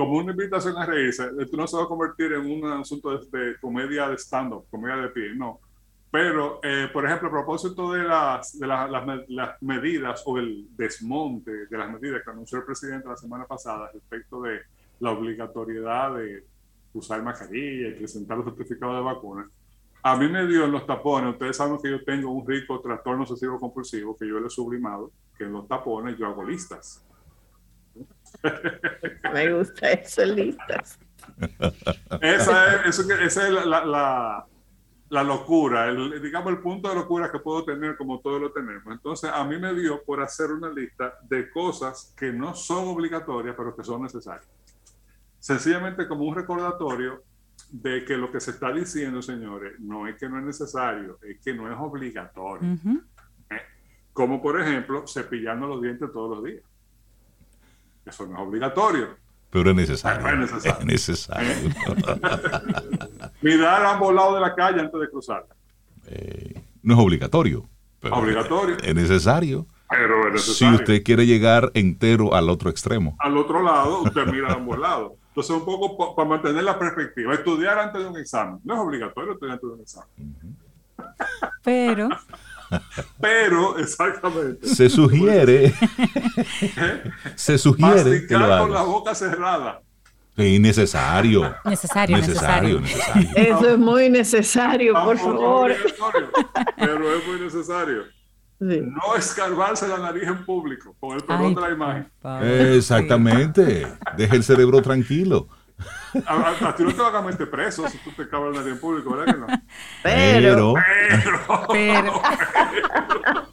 [0.00, 3.38] como una invitación a reírse, esto no se va a convertir en un asunto de,
[3.38, 5.60] de comedia de stand-up, comedia de pie, no.
[6.10, 10.66] Pero, eh, por ejemplo, a propósito de, las, de la, las, las, medidas o el
[10.74, 14.60] desmonte de las medidas que anunció el presidente la semana pasada respecto de
[15.00, 16.44] la obligatoriedad de
[16.94, 19.48] usar mascarilla y presentar los certificados de vacunas,
[20.02, 23.24] a mí me dio en los tapones, ustedes saben que yo tengo un rico trastorno
[23.24, 27.04] obsesivo compulsivo que yo le he sublimado, que en los tapones yo hago listas.
[29.32, 30.98] Me gusta eso, listas.
[32.20, 34.46] Esa es, eso, esa es la, la,
[35.10, 38.92] la locura, el, digamos el punto de locura que puedo tener como todos lo tenemos.
[38.92, 43.54] Entonces a mí me dio por hacer una lista de cosas que no son obligatorias,
[43.56, 44.48] pero que son necesarias.
[45.38, 47.22] Sencillamente como un recordatorio
[47.70, 51.40] de que lo que se está diciendo, señores, no es que no es necesario, es
[51.40, 52.68] que no es obligatorio.
[52.68, 53.02] Uh -huh.
[53.50, 53.62] ¿Eh?
[54.12, 56.62] Como por ejemplo, cepillando los dientes todos los días.
[58.04, 59.08] Eso no es obligatorio.
[59.50, 60.22] Pero es necesario.
[60.22, 60.78] Pero es necesario.
[60.80, 61.50] Es necesario.
[63.42, 65.44] Mirar a ambos lados de la calle antes de cruzar.
[66.06, 67.68] Eh, no es obligatorio.
[68.00, 68.76] Pero obligatorio.
[68.82, 69.66] Es necesario.
[69.88, 70.78] Pero es necesario.
[70.78, 73.16] Si usted quiere llegar entero al otro extremo.
[73.18, 75.12] Al otro lado, usted mira a ambos lados.
[75.28, 77.34] Entonces, un poco para mantener la perspectiva.
[77.34, 78.60] Estudiar antes de un examen.
[78.64, 80.08] No es obligatorio estudiar antes de un examen.
[80.18, 81.50] Uh -huh.
[81.62, 82.08] Pero.
[83.20, 84.66] Pero, exactamente.
[84.66, 85.66] Se sugiere.
[85.66, 85.74] ¿Eh?
[87.34, 88.58] Se sugiere que lo haga.
[88.60, 89.82] con la boca cerrada.
[90.36, 91.54] Innecesario.
[91.64, 92.80] Necesario, necesario, necesario.
[92.80, 93.56] necesario.
[93.56, 95.74] Eso es muy necesario, por favor.
[96.76, 98.04] Pero es muy necesario.
[98.58, 98.82] Sí.
[98.82, 102.12] No escarbarse la nariz en público, con el perdón de la imagen.
[102.74, 103.86] Exactamente.
[104.16, 105.48] Deje el cerebro tranquilo.
[106.26, 108.80] A, a, a, ti no te van a meter preso si tú te nariz en
[108.80, 109.46] público, ¿verdad que no?
[110.02, 110.74] Pero.
[110.74, 111.66] Pero.
[111.70, 112.22] Pero.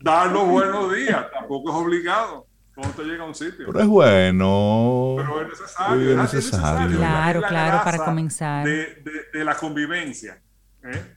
[0.00, 3.66] Dar los buenos días, tampoco es obligado cuando te llega a un sitio.
[3.66, 5.14] Pero es bueno.
[5.18, 6.10] Pero es necesario.
[6.10, 6.96] Es necesario.
[6.96, 8.64] Claro, claro, para comenzar.
[8.64, 10.40] De, de, de la convivencia.
[10.84, 11.16] ¿eh?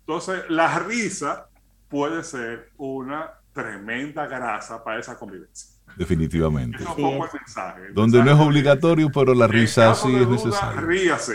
[0.00, 1.48] Entonces, la risa
[1.88, 5.73] puede ser una tremenda grasa para esa convivencia.
[5.96, 6.78] Definitivamente.
[6.82, 7.86] Eso el mensaje.
[7.88, 10.80] El Donde mensaje no es obligatorio, pero la risa sí es necesaria.
[10.80, 11.34] Ríase.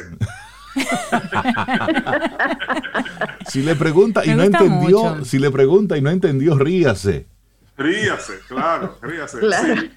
[3.48, 5.26] si le pregunta y no entendió, mucho.
[5.26, 7.28] si le pregunta y no entendió, ríase.
[7.78, 9.40] Ríase, claro, ríase.
[9.40, 9.76] Claro.
[9.82, 9.92] Sí.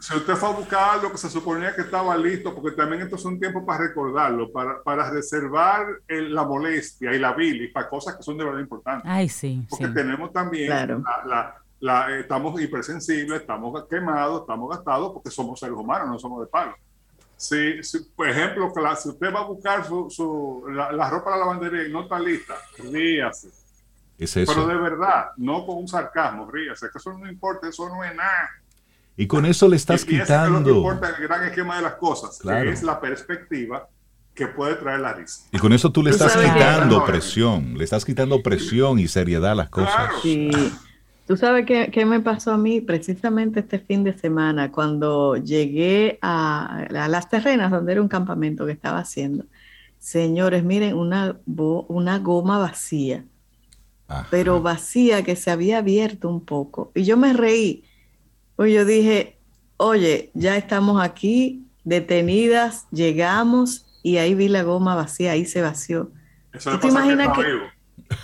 [0.00, 3.14] Si usted fue a buscar algo que se suponía que estaba listo, porque también esto
[3.14, 7.88] es un tiempo para recordarlo, para, para reservar el, la molestia y la bilis para
[7.88, 9.08] cosas que son de verdad importantes.
[9.08, 9.64] Ay, sí.
[9.70, 9.94] Porque sí.
[9.94, 11.00] tenemos también Claro.
[11.04, 16.40] la, la, la, estamos hipersensibles, estamos quemados, estamos gastados, porque somos seres humanos, no somos
[16.40, 16.74] de palo.
[17.36, 21.38] Si, si, por ejemplo, si usted va a buscar su, su, la, la, ropa de
[21.38, 23.48] la lavandería y no está lista, ríase.
[24.16, 24.52] Es eso.
[24.54, 28.14] Pero de verdad, no con un sarcasmo, ríase, que eso no importa, eso no es
[28.14, 28.48] nada.
[29.16, 30.58] Y con eso le estás y, y quitando.
[30.58, 32.62] Es lo que importa el gran esquema de las cosas, Claro.
[32.62, 33.88] que es la perspectiva
[34.36, 35.48] que puede traer la risa.
[35.50, 39.50] Y con eso tú le estás que- quitando presión, le estás quitando presión y seriedad
[39.50, 39.92] a las cosas.
[39.96, 40.20] Claro.
[40.22, 40.48] Sí.
[41.26, 46.18] Tú sabes qué, qué me pasó a mí precisamente este fin de semana cuando llegué
[46.20, 49.44] a, a las terrenas donde era un campamento que estaba haciendo.
[49.98, 53.24] Señores, miren, una, bo- una goma vacía,
[54.08, 54.26] Ajá.
[54.30, 56.90] pero vacía que se había abierto un poco.
[56.94, 57.84] Y yo me reí.
[58.56, 59.38] Pues yo dije,
[59.76, 66.10] oye, ya estamos aquí, detenidas, llegamos y ahí vi la goma vacía, ahí se vació.
[66.52, 67.64] Eso ¿Tú te imaginas está que- vivo.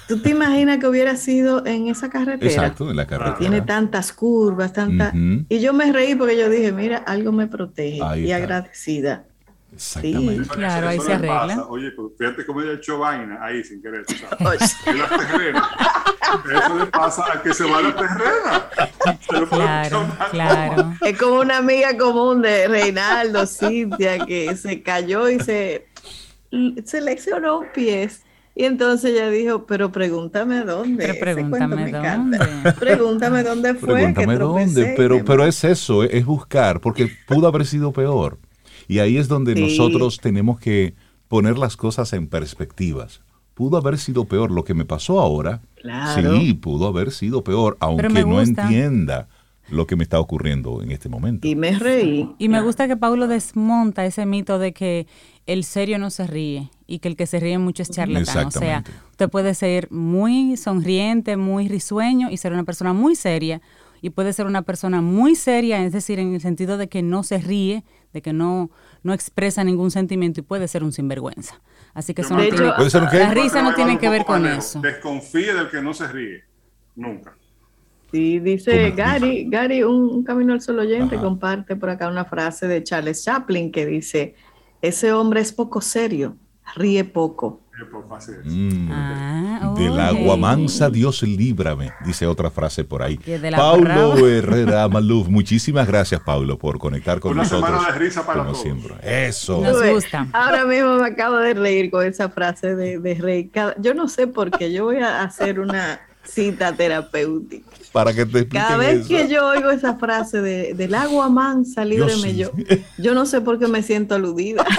[0.06, 2.50] ¿Tú te imaginas que hubiera sido en esa carretera?
[2.50, 3.38] Exacto, en la carretera.
[3.38, 5.14] Tiene tantas curvas, tantas...
[5.14, 5.44] Ujú.
[5.48, 8.36] Y yo me reí porque yo dije, mira, algo me protege Ahí y está.
[8.44, 9.24] agradecida.
[9.74, 10.48] Exactamente.
[10.48, 11.66] Claro, ahí se arregla.
[11.68, 14.04] Oye, pues fíjate cómo ella echó vaina ahí sin querer.
[14.08, 15.68] en la terrena.
[16.64, 19.48] Eso le pasa a que se va a la terrena.
[19.48, 20.94] Claro, claro.
[21.02, 25.86] Es como una amiga común de Reinaldo, Cintia, que se cayó y se
[26.84, 28.10] seleccionó un pie.
[28.58, 31.06] Y entonces ella dijo, pero pregúntame dónde.
[31.06, 32.38] Pero pregúntame dónde.
[32.80, 33.94] Pregúntame dónde fue.
[33.94, 34.94] Pregúntame dónde.
[34.96, 38.36] Pero, pero es eso, es buscar, porque pudo haber sido peor.
[38.88, 40.94] Y ahí es donde nosotros tenemos que
[41.28, 43.20] poner las cosas en perspectivas.
[43.54, 45.60] Pudo haber sido peor lo que me pasó ahora.
[46.16, 49.28] Sí, pudo haber sido peor, aunque no entienda
[49.70, 51.46] lo que me está ocurriendo en este momento.
[51.46, 52.28] Y me reí.
[52.38, 55.06] Y me gusta que Pablo desmonta ese mito de que
[55.48, 58.46] el serio no se ríe y que el que se ríe mucho es charlatán.
[58.46, 63.62] O sea, usted puede ser muy sonriente, muy risueño y ser una persona muy seria.
[64.02, 67.22] Y puede ser una persona muy seria, es decir, en el sentido de que no
[67.22, 67.82] se ríe,
[68.12, 68.70] de que no,
[69.02, 71.60] no expresa ningún sentimiento y puede ser un sinvergüenza.
[71.94, 74.80] Así que eso no tiene, la risa no tiene que ver con eso.
[74.80, 76.44] Desconfíe del que no se ríe,
[76.94, 77.34] nunca.
[78.12, 82.82] Sí, dice Gary, Gary, un, camino al solo oyente, comparte por acá una frase de
[82.82, 84.34] Charles Chaplin que dice,
[84.82, 86.36] ese hombre es poco serio,
[86.74, 87.60] ríe poco.
[88.44, 88.90] Mm.
[88.90, 93.20] Ah, del agua mansa, Dios líbrame, dice otra frase por ahí.
[93.54, 97.80] Paulo Herrera Maluf, muchísimas gracias, Paulo, por conectar con nosotros.
[97.80, 98.94] Una de risa para como siempre.
[99.02, 99.60] Eso.
[99.60, 100.26] Nos gusta.
[100.32, 103.50] Ahora mismo me acabo de reír con esa frase de, de Rey.
[103.78, 106.00] Yo no sé por qué, yo voy a hacer una
[106.32, 107.68] cita terapéutica.
[107.92, 112.36] Para que te Cada vez que yo oigo esa frase de, del agua mansa, líbreme
[112.36, 112.50] yo,
[112.98, 114.64] yo, no sé por qué me siento aludida.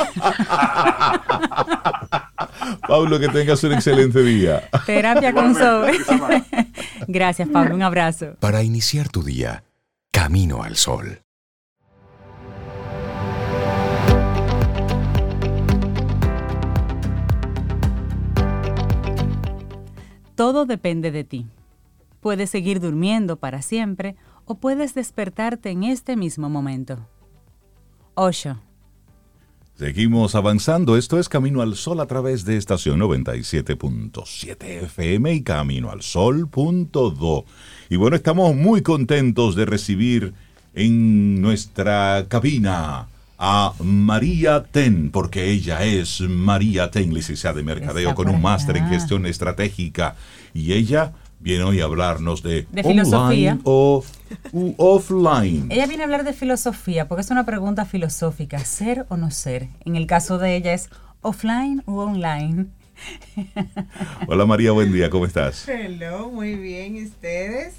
[2.88, 4.70] Pablo, que tengas un excelente día.
[4.86, 6.00] Terapia con Sobe.
[7.08, 7.76] Gracias, Pablo.
[7.76, 8.36] Un abrazo.
[8.40, 9.64] Para iniciar tu día,
[10.12, 11.22] camino al sol.
[20.40, 21.48] Todo depende de ti.
[22.22, 26.98] Puedes seguir durmiendo para siempre o puedes despertarte en este mismo momento.
[28.14, 28.58] 8.
[29.76, 30.96] Seguimos avanzando.
[30.96, 37.44] Esto es Camino al Sol a través de estación 97.7 FM y Camino al Sol.do.
[37.90, 40.34] Y bueno, estamos muy contentos de recibir
[40.74, 48.28] en nuestra cabina a María Ten, porque ella es María Ten, licenciada de Mercadeo con
[48.28, 50.16] un máster en gestión estratégica.
[50.54, 53.58] Y ella viene hoy a hablarnos de, de filosofía.
[53.64, 54.04] o
[54.76, 55.68] offline.
[55.72, 59.70] Ella viene a hablar de filosofía, porque es una pregunta filosófica, ser o no ser.
[59.86, 60.90] En el caso de ella es
[61.22, 62.66] offline o online.
[64.28, 65.66] Hola María, buen día, ¿cómo estás?
[65.70, 67.76] Hello, muy bien, ¿y ustedes?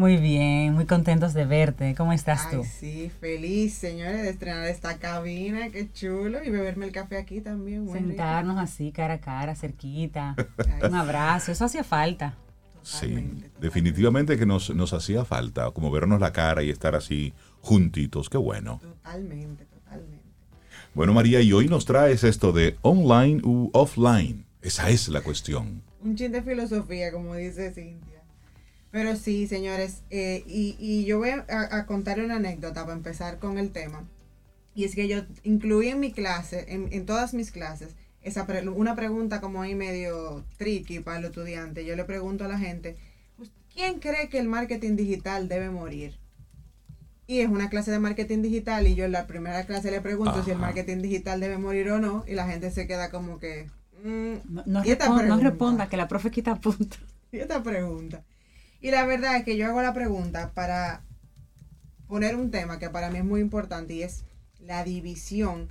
[0.00, 1.94] Muy bien, muy contentos de verte.
[1.94, 2.64] ¿Cómo estás Ay, tú?
[2.64, 7.86] Sí, feliz, señores, de estrenar esta cabina, qué chulo, y beberme el café aquí también.
[7.92, 10.36] Sentarnos así, cara a cara, cerquita,
[10.88, 12.34] un abrazo, eso hacía falta.
[12.82, 18.30] sí, definitivamente que nos, nos hacía falta, como vernos la cara y estar así juntitos,
[18.30, 18.80] qué bueno.
[18.82, 20.24] Totalmente, totalmente.
[20.94, 24.46] Bueno, María, y hoy nos traes esto de online u offline.
[24.62, 25.82] Esa es la cuestión.
[26.02, 28.09] Un chin de filosofía, como dice Cintia.
[28.90, 33.70] Pero sí, señores, eh, y, yo voy a, contar una anécdota para empezar con el
[33.70, 34.04] tema.
[34.74, 39.40] Y es que yo incluí en mi clase, en, todas mis clases, esa una pregunta
[39.40, 41.84] como ahí medio tricky para el estudiante.
[41.84, 42.96] Yo le pregunto a la gente,
[43.72, 46.18] ¿quién cree que el marketing digital debe morir?
[47.26, 50.42] Y es una clase de marketing digital y yo en la primera clase le pregunto
[50.44, 53.70] si el marketing digital debe morir o no y la gente se queda como que...
[54.02, 56.96] Mm, no, no, responda, no, responda, que la profe quita punto.
[57.32, 58.24] Y esta pregunta.
[58.80, 61.04] Y la verdad es que yo hago la pregunta para
[62.06, 64.24] poner un tema que para mí es muy importante y es
[64.58, 65.68] la división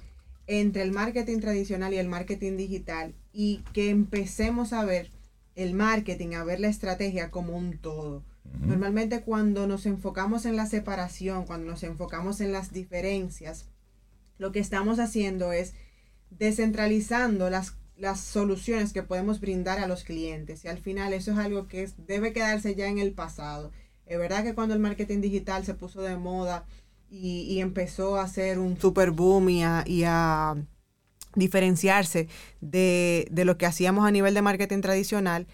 [0.48, 5.12] entre el marketing tradicional y el marketing digital y que empecemos a ver
[5.56, 8.24] el marketing, a ver la estrategia como un todo.
[8.62, 13.66] Normalmente cuando nos enfocamos en la separación, cuando nos enfocamos en las diferencias,
[14.38, 15.74] lo que estamos haciendo es
[16.32, 20.64] descentralizando las las soluciones que podemos brindar a los clientes.
[20.64, 23.72] Y al final eso es algo que debe quedarse ya en el pasado.
[24.06, 26.66] Es verdad que cuando el marketing digital se puso de moda
[27.12, 30.56] y, empezó a hacer un super boom y a,
[31.36, 32.28] diferenciarse
[32.62, 35.48] de, lo que hacíamos a nivel de marketing tradicional,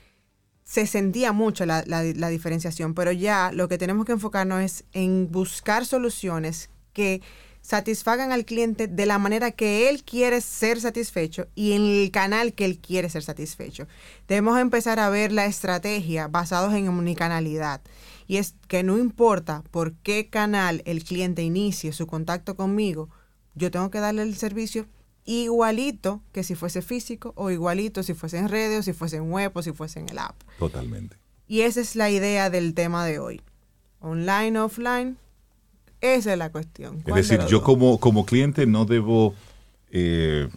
[0.64, 5.32] se sentía mucho la, la diferenciación, pero ya lo que tenemos que enfocarnos es en
[5.32, 7.22] buscar soluciones que
[7.66, 12.54] satisfagan al cliente de la manera que él quiere ser satisfecho y en el canal
[12.54, 13.88] que él quiere ser satisfecho.
[14.28, 17.82] Debemos empezar a ver la estrategia basados en omnicanalidad.
[18.28, 23.10] Y es que no importa por qué canal el cliente inicie su contacto conmigo,
[23.56, 24.86] yo tengo que darle el servicio
[25.26, 29.32] igualito que si fuese físico o igualito si fuese en redes o si fuese en
[29.32, 30.36] web o si fuese en el app.
[30.60, 31.18] Totalmente.
[31.48, 33.42] Y esa es la idea del tema de hoy.
[34.02, 35.18] Online, offline,
[36.14, 37.02] esa es la cuestión.
[37.06, 39.34] Es decir, yo como, como cliente no debo
[39.92, 40.48] eh,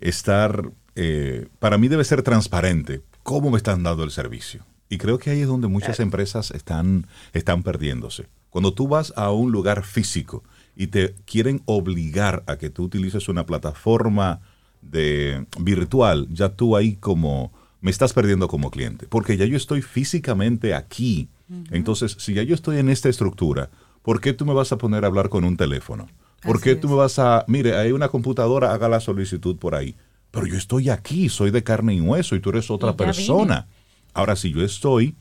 [0.00, 4.64] estar, eh, para mí debe ser transparente cómo me están dando el servicio.
[4.88, 8.26] Y creo que ahí es donde muchas empresas están, están perdiéndose.
[8.50, 10.42] Cuando tú vas a un lugar físico
[10.74, 14.40] y te quieren obligar a que tú utilices una plataforma
[14.82, 19.82] de virtual, ya tú ahí como me estás perdiendo como cliente, porque ya yo estoy
[19.82, 21.28] físicamente aquí.
[21.70, 23.70] Entonces, si ya yo estoy en esta estructura,
[24.02, 26.08] ¿por qué tú me vas a poner a hablar con un teléfono?
[26.42, 29.94] ¿Por qué tú me vas a, mire, hay una computadora, haga la solicitud por ahí?
[30.30, 33.66] Pero yo estoy aquí, soy de carne y hueso y tú eres otra persona.
[34.14, 35.16] Ahora, si yo estoy,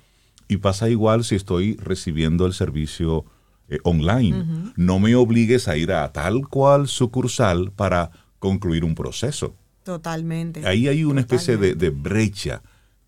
[0.48, 3.26] y pasa igual si estoy recibiendo el servicio
[3.70, 9.56] eh, online, no me obligues a ir a tal cual sucursal para concluir un proceso.
[9.84, 10.66] Totalmente.
[10.68, 12.62] Ahí hay una especie de, de brecha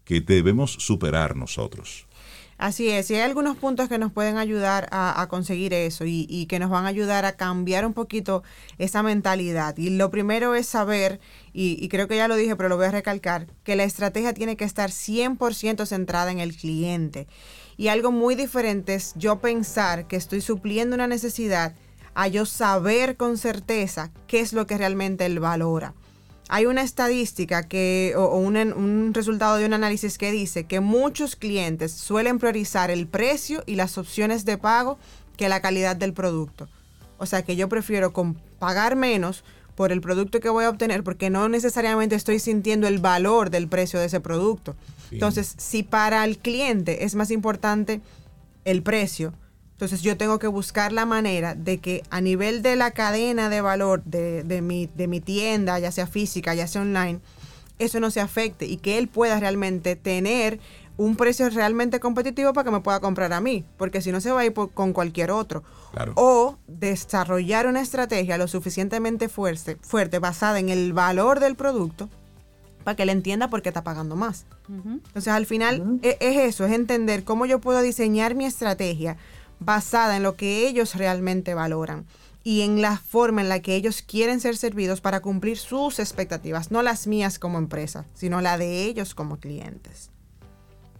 [0.03, 2.07] que debemos superar nosotros.
[2.61, 6.59] Así es, y hay algunos puntos que nos pueden ayudar a, conseguir eso y, que
[6.59, 8.43] nos van a ayudar a cambiar un poquito
[8.77, 9.75] esa mentalidad.
[9.79, 11.19] Y lo primero es saber,
[11.53, 14.57] y, creo que ya lo dije, pero lo voy a recalcar, que la estrategia tiene
[14.57, 17.25] que estar 100% centrada en el cliente.
[17.77, 21.73] Y algo muy diferente es yo pensar que estoy supliendo una necesidad
[22.13, 25.95] a yo saber con certeza qué es lo que realmente él valora
[26.53, 31.93] hay una estadística que, o, un, resultado de un análisis que dice que muchos clientes
[31.93, 34.99] suelen priorizar el precio y las opciones de pago
[35.37, 36.67] que la calidad del producto.
[37.19, 38.11] O sea que yo prefiero
[38.59, 39.45] pagar menos
[39.75, 43.69] por el producto que voy a obtener porque no necesariamente estoy sintiendo el valor del
[43.69, 44.75] precio de ese producto.
[45.09, 48.01] Entonces, si para el cliente es más importante
[48.65, 49.31] el precio,
[49.81, 53.61] entonces yo tengo que buscar la manera de que a nivel de la cadena de
[53.61, 57.19] valor de, mi, de mi tienda, ya sea física, ya sea online,
[57.79, 60.59] eso no se afecte y que él pueda realmente tener
[60.97, 64.31] un precio realmente competitivo para que me pueda comprar a mí, porque si no se
[64.31, 65.63] va a ir con cualquier otro.
[66.13, 72.07] O desarrollar una estrategia lo suficientemente fuerte, fuerte, basada en el valor del producto,
[72.83, 74.45] para que él entienda por qué está pagando más.
[74.69, 79.17] Entonces al final e, es eso, es entender cómo yo puedo diseñar mi estrategia
[79.61, 82.05] basada en lo que ellos realmente valoran
[82.43, 86.71] y en la forma en la que ellos quieren ser servidos para cumplir sus expectativas,
[86.71, 90.09] no las mías como empresa, sino la de ellos como clientes.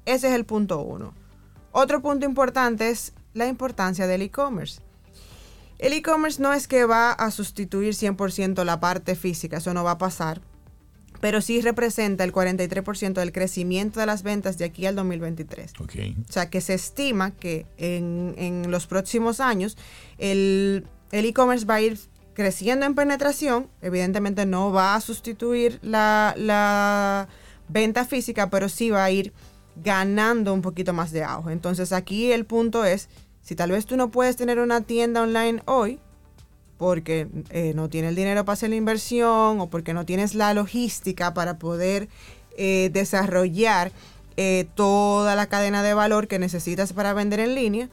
[0.06, 1.14] Ese es el punto uno.
[1.72, 4.82] Otro punto importante es la importancia del e-commerce.
[5.80, 9.92] El e-commerce no es que va a sustituir 100% la parte física, eso no va
[9.92, 10.42] a pasar,
[11.22, 15.74] pero sí representa el 43% del crecimiento de las ventas de aquí al 2023.
[15.80, 19.78] O sea que se estima que en, los próximos años
[20.18, 22.00] el e-commerce va a ir
[22.34, 27.28] creciendo en penetración, evidentemente no va a sustituir la, la
[27.68, 29.34] venta física, pero sí va a ir
[29.76, 31.52] ganando un poquito más de auge.
[31.52, 33.10] Entonces aquí el punto es,
[33.42, 36.00] si tal vez tú no puedes tener una tienda online hoy,
[36.82, 40.52] porque eh, no tiene el dinero para hacer la inversión o porque no tienes la
[40.56, 42.10] logística para poder
[42.58, 43.92] eh, desarrollar
[44.36, 47.90] eh, toda la cadena de valor que necesitas para vender en línea,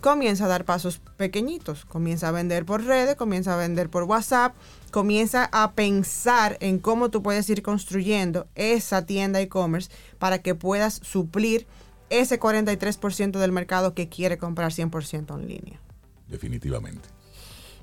[0.00, 1.84] comienza a dar pasos pequeñitos.
[1.84, 4.56] Comienza a vender por redes, comienza a vender por WhatsApp,
[4.90, 9.88] comienza a pensar en cómo tú puedes ir construyendo esa tienda e-commerce
[10.18, 11.68] para que puedas suplir
[12.08, 15.80] ese 43% del mercado que quiere comprar 100% en línea.
[16.26, 17.19] Definitivamente.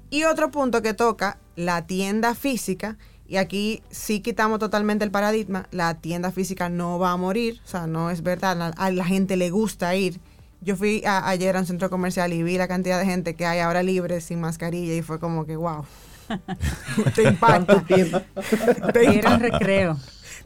[0.09, 2.97] Y otro punto que toca, la tienda física,
[3.27, 7.67] y aquí sí quitamos totalmente el paradigma, la tienda física no va a morir, o
[7.67, 10.19] sea, no es verdad, a la gente le gusta ir.
[10.61, 13.59] Yo fui ayer a un centro comercial y vi la cantidad de gente que hay
[13.59, 15.85] ahora libre sin mascarilla y fue como que, wow.
[17.15, 17.83] te impacta.
[17.83, 19.37] te impacta.
[19.37, 19.97] recreo.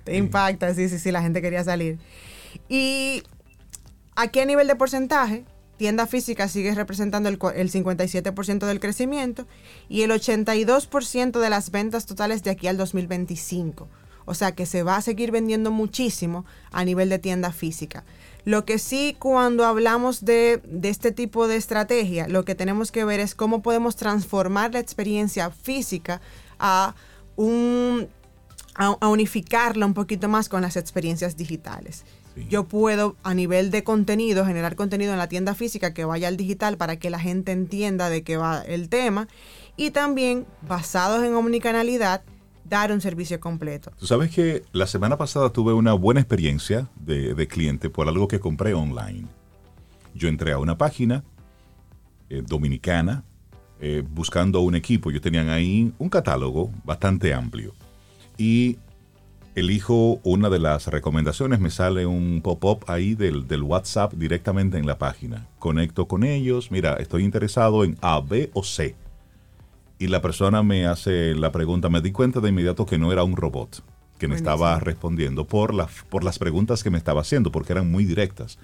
[0.03, 1.99] Te impacta, sí, sí, sí, la gente quería salir.
[2.67, 3.23] Y
[4.15, 5.45] aquí a nivel de porcentaje,
[5.81, 9.47] tienda física sigue representando el, 57% del crecimiento
[9.89, 13.89] y el 82% de las ventas totales de aquí al 2025.
[14.25, 18.03] O sea que se va a seguir vendiendo muchísimo a nivel de tienda física.
[18.45, 23.19] Lo que sí, cuando hablamos de, este tipo de estrategia, lo que tenemos que ver
[23.19, 26.21] es cómo podemos transformar la experiencia física
[26.59, 26.93] a,
[27.37, 28.07] un,
[28.75, 32.03] a unificarla un poquito más con las experiencias digitales.
[32.49, 36.37] Yo puedo a nivel de contenido generar contenido en la tienda física que vaya al
[36.37, 39.27] digital para que la gente entienda de qué va el tema
[39.75, 42.23] y también basados en omnicanalidad
[42.63, 43.91] dar un servicio completo.
[43.99, 48.39] Tú sabes que la semana pasada tuve una buena experiencia de, cliente por algo que
[48.39, 49.27] compré online.
[50.13, 51.23] Yo entré a una página
[52.29, 53.23] eh, dominicana
[53.81, 55.11] eh, buscando un equipo.
[55.11, 57.73] Yo tenían ahí un catálogo bastante amplio.
[58.37, 58.77] Y
[59.55, 64.87] elijo una de las recomendaciones, me sale un pop-up ahí del, del, WhatsApp directamente en
[64.87, 65.47] la página.
[65.59, 68.95] Conecto con ellos, mira, estoy interesado en A, B o C.
[69.99, 73.23] Y la persona me hace la pregunta, me di cuenta de inmediato que no era
[73.23, 73.83] un robot
[74.21, 77.89] que me estaba respondiendo por, la, por las preguntas que me estaba haciendo, porque eran
[77.89, 78.59] muy directas.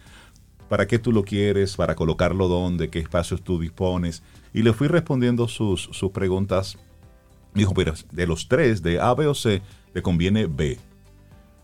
[0.69, 1.75] ¿Para qué tú lo quieres?
[1.75, 2.91] ¿Para colocarlo dónde?
[2.91, 4.21] ¿Qué espacios tú dispones?
[4.53, 6.77] Y le fui respondiendo sus, sus preguntas.
[7.55, 9.63] Dijo, pero de los tres, de A, B o C,
[9.97, 10.77] le conviene B.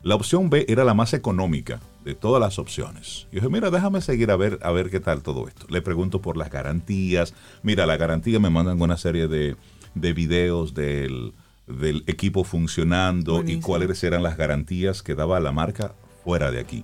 [0.02, 3.28] La opción B era la más económica de todas las opciones.
[3.32, 5.68] Y dije, mira, déjame seguir a ver, a ver qué tal todo esto.
[5.70, 7.36] Le pregunto por las garantías.
[7.62, 9.56] Mira, la garantía me mandan una serie de,
[9.94, 11.34] de videos del,
[11.68, 13.60] del equipo funcionando Buenísimo.
[13.60, 16.84] y cuáles eran las garantías que daba la marca fuera de aquí.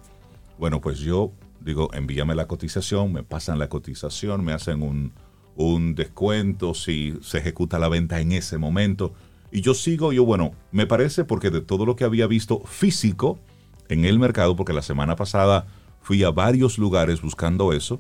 [0.60, 1.32] Bueno, pues yo
[1.62, 5.14] digo, envíame la cotización, me pasan la cotización, me hacen un,
[5.56, 9.16] un descuento si se ejecuta la venta en ese momento.
[9.52, 13.40] Y yo sigo, yo bueno, me parece porque de todo lo que había visto físico
[13.88, 15.66] en el mercado, porque la semana pasada
[16.02, 18.00] fui a varios lugares buscando eso,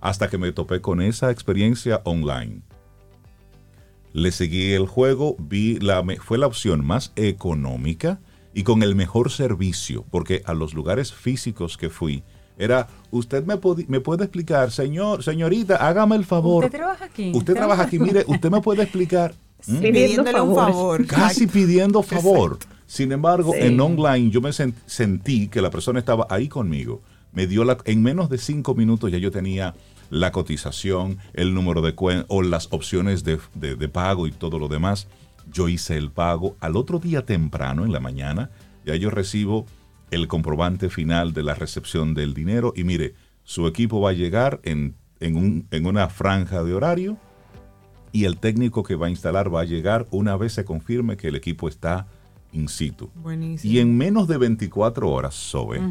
[0.00, 2.62] hasta que me topé con esa experiencia online.
[4.12, 8.20] Le seguí el juego, vi la, me- fue la opción más económica
[8.54, 12.22] y con el mejor servicio, porque a los lugares físicos que fui,
[12.56, 16.64] era, usted me, me puede explicar, señor, señorita, hágame el favor.
[16.64, 17.32] Usted trabaja aquí.
[17.34, 19.34] Usted trabaja aquí, mire, usted me puede explicar.
[19.66, 19.78] ¿Mm?
[19.78, 21.06] Pidiéndole un favor.
[21.06, 22.58] Casi pidiendo favor.
[22.86, 23.66] Sin embargo, Sí.
[23.66, 27.02] en online yo me sen- sentí que la persona estaba ahí conmigo.
[27.32, 29.74] Me dio la, en menos de cinco minutos ya yo tenía
[30.08, 34.58] la cotización, el número de cuenta o las opciones de, de- de pago y todo
[34.58, 35.08] lo demás.
[35.52, 36.56] Yo hice el pago.
[36.60, 38.50] Al otro día temprano, en la mañana,
[38.84, 39.66] ya yo recibo
[40.12, 44.60] el comprobante final de la recepción del dinero y mire, su equipo va a llegar
[44.62, 47.16] en, en un- en una franja de horario
[48.16, 51.28] y el técnico que va a instalar va a llegar una vez se confirme que
[51.28, 52.06] el equipo está
[52.50, 53.10] in situ.
[53.14, 53.70] Buenísimo.
[53.70, 55.82] Y en menos de 24 horas, Sobe,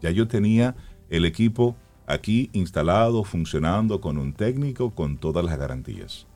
[0.00, 0.76] ya yo tenía
[1.10, 1.74] el equipo
[2.06, 6.28] aquí instalado, funcionando con un técnico, con todas las garantías.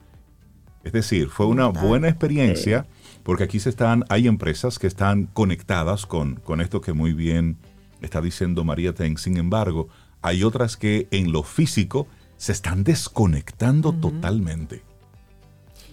[0.83, 2.89] Es decir, fue una buena experiencia
[3.23, 7.59] porque aquí se están, hay empresas que están conectadas con, con esto que muy bien
[8.01, 9.17] está diciendo María Ten.
[9.19, 9.87] Sin embargo,
[10.21, 12.09] hay otras que en lo físico
[12.39, 14.83] se están desconectando totalmente.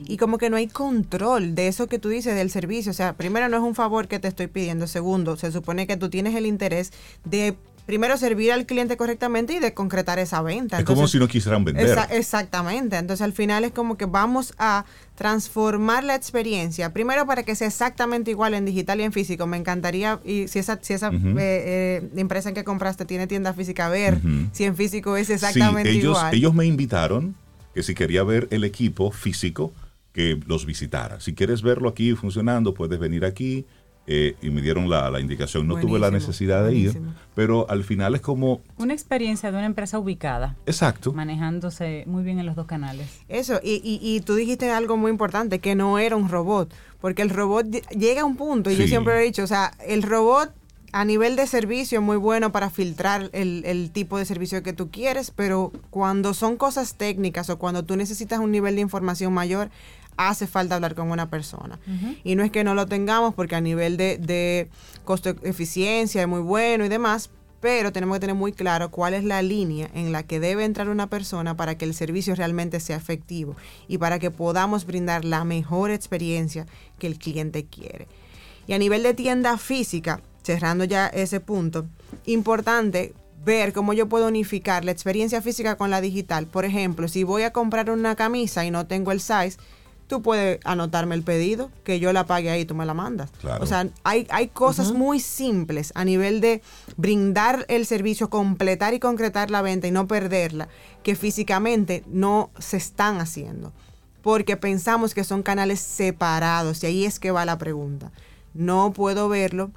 [0.05, 2.91] Y como que no hay control de eso que tú dices del servicio.
[2.91, 4.87] O sea, primero no es un favor que te estoy pidiendo.
[4.87, 6.91] Segundo, se supone que tú tienes el interés
[7.25, 10.77] de primero servir al cliente correctamente y de concretar esa venta.
[10.77, 11.87] es como si no quisieran vender.
[11.97, 12.97] Exa- exactamente.
[12.97, 14.85] Entonces al final es como que vamos a
[15.15, 16.93] transformar la experiencia.
[16.93, 19.47] Primero para que sea exactamente igual en digital y en físico.
[19.47, 23.53] Me encantaría, y si esa, si esa eh, eh, empresa en que compraste tiene tienda
[23.53, 24.47] física, ver Ujú.
[24.53, 26.35] si en físico es Sí, exactamente ellos, igual.
[26.35, 27.35] ellos me invitaron
[27.73, 29.71] que si quería ver el equipo físico,
[30.13, 31.19] que los visitara.
[31.19, 33.65] Si quieres verlo aquí funcionando, puedes venir aquí.
[34.11, 35.67] eh, y me dieron la, la indicación.
[35.67, 36.99] No tuve la necesidad de ir,
[37.35, 42.39] pero al final es como, Una experiencia de una empresa ubicada, exacto, manejándose muy bien
[42.39, 43.07] en los dos canales.
[43.27, 47.21] Eso, y, y, y tú dijiste algo muy importante, que no era un robot, porque
[47.21, 49.73] el robot ll- llega a un punto, y yo siempre lo he dicho, o sea,
[49.85, 50.53] el robot
[50.91, 54.73] a nivel de servicio es muy bueno para filtrar el, el tipo de servicio que
[54.73, 59.33] tú quieres, pero cuando son cosas técnicas o cuando tú necesitas un nivel de información
[59.33, 59.69] mayor,
[60.17, 61.79] hace falta hablar con una persona.
[62.23, 64.69] Y no es que no lo tengamos, porque a nivel de, de
[65.05, 67.29] costo-eficiencia es muy bueno y demás,
[67.61, 70.89] pero tenemos que tener muy claro cuál es la línea en la que debe entrar
[70.89, 73.55] una persona para que el servicio realmente sea efectivo
[73.87, 76.67] y para que podamos brindar la mejor experiencia
[76.97, 78.07] que el cliente quiere.
[78.67, 81.85] Y a nivel de tienda física, cerrando ya ese punto,
[82.25, 83.13] importante
[83.43, 86.47] ver cómo yo puedo unificar la experiencia física con la digital.
[86.47, 89.57] Por ejemplo, si voy a comprar una camisa y no tengo el size,
[90.07, 93.29] tú puedes anotarme el pedido, que yo la pague ahí y tú me la mandas.
[93.39, 93.63] Claro.
[93.63, 96.61] O sea, hay, hay cosas muy simples a nivel de
[96.97, 100.67] brindar el servicio, completar y concretar la venta y no perderla,
[101.03, 103.71] que físicamente no se están haciendo.
[104.21, 108.11] Porque pensamos que son canales separados y ahí es que va la pregunta.
[108.53, 109.71] No puedo verlo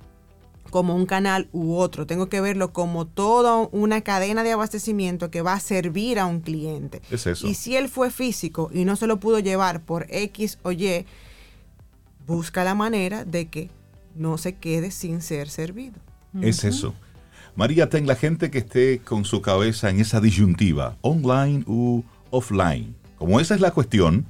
[0.71, 2.07] como un canal u otro.
[2.07, 6.41] Tengo que verlo como toda una cadena de abastecimiento que va a servir a un
[6.41, 7.03] cliente.
[7.11, 7.47] Es eso.
[7.47, 11.05] Y si él fue físico y no se lo pudo llevar por X o Y,
[12.27, 13.71] busca la manera de que
[14.15, 15.95] no se quede sin ser servido.
[16.41, 16.95] es eso.
[17.55, 22.95] María, ten la gente que esté con su cabeza en esa disyuntiva, online u offline.
[23.19, 24.25] Como esa es la cuestión,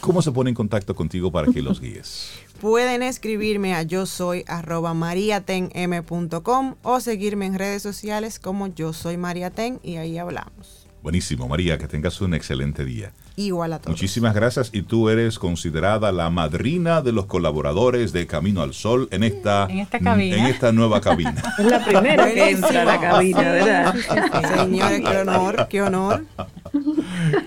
[0.00, 2.32] ¿cómo se pone en contacto contigo para que los guíes?
[2.60, 9.16] Pueden escribirme a yo soy arroba mariatenm.com o seguirme en redes sociales como yo soy
[9.16, 10.83] mariaten y ahí hablamos.
[11.04, 13.12] Buenísimo, María, que tengas un excelente día.
[13.36, 13.90] Igual a todos.
[13.90, 19.06] Muchísimas gracias y tú eres considerada la madrina de los colaboradores de Camino al Sol
[19.10, 20.34] en esta, En esta cabina.
[20.34, 21.34] en esta nueva cabina.
[21.58, 23.94] Es la primera que entra a la cabina, ¿verdad?
[24.56, 26.24] Señores, qué honor, qué honor.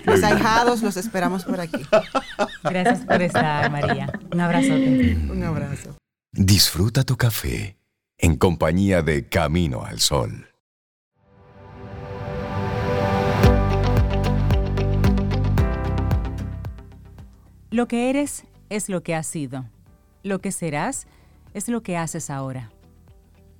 [0.05, 1.81] Los ahijados los esperamos por aquí.
[2.63, 4.19] Gracias por estar, María.
[4.31, 5.17] Un abrazote.
[5.31, 5.97] Un abrazo.
[6.31, 7.75] Disfruta tu café
[8.19, 10.46] en compañía de Camino al Sol.
[17.69, 19.65] Lo que eres es lo que has sido.
[20.23, 21.05] Lo que serás
[21.53, 22.71] es lo que haces ahora.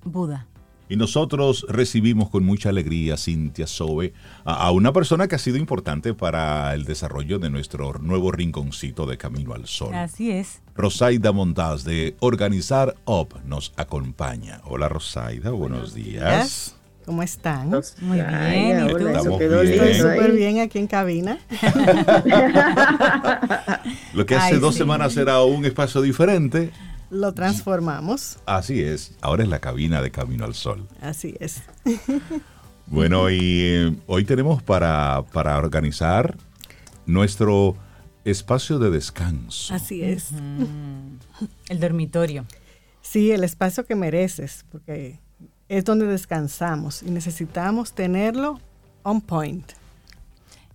[0.02, 0.46] Buda.
[0.88, 4.14] Y nosotros recibimos con mucha alegría, Cintia Sobe,
[4.46, 9.04] a, a una persona que ha sido importante para el desarrollo de nuestro nuevo rinconcito
[9.04, 9.94] de Camino al Sol.
[9.94, 10.62] Así es.
[10.74, 14.62] Rosaida Montaz de Organizar Up nos acompaña.
[14.64, 16.77] Hola Rosaida, buenos días.
[17.08, 17.70] ¿Cómo están?
[18.02, 19.08] Muy bien, Ay, ¿y tú?
[19.08, 19.72] Estamos quedó bien.
[19.72, 21.38] Estoy súper bien aquí en cabina.
[24.12, 24.80] Lo que hace Ay, dos sí.
[24.80, 26.70] semanas era un espacio diferente,
[27.08, 28.36] Lo transformamos.
[28.44, 29.12] así es.
[29.22, 30.86] Ahora es la cabina de Camino al Sol.
[31.00, 31.62] Así es.
[32.90, 36.38] Bueno, y eh, hoy tenemos para, para organizar
[37.04, 37.76] nuestro
[38.24, 39.74] espacio de descanso.
[39.74, 40.28] Así es.
[41.68, 42.46] El dormitorio.
[43.02, 45.20] Sí, el espacio que mereces, porque
[45.68, 48.60] es donde descansamos y necesitamos tenerlo
[49.02, 49.72] on point.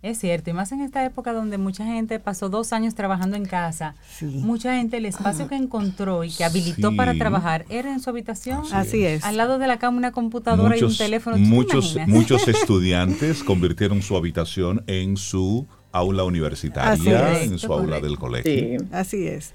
[0.02, 3.46] Es cierto, y más en esta época donde mucha gente pasó dos años trabajando en
[3.46, 3.96] casa.
[4.18, 4.26] Sí.
[4.26, 6.98] Mucha gente el espacio que encontró y que habilitó Sí.
[6.98, 8.64] para trabajar era en su habitación.
[8.66, 9.24] Así Así es.
[9.24, 11.38] Al lado de la cama una computadora y un teléfono.
[11.38, 17.50] ¿Tú te muchos, muchos estudiantes convirtieron su habitación en su aula Así universitaria, es.
[17.52, 18.52] en su aula del colegio.
[18.80, 18.86] Sí.
[18.91, 19.54] Así es.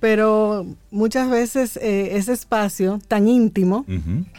[0.00, 3.84] Pero muchas veces eh, ese espacio tan íntimo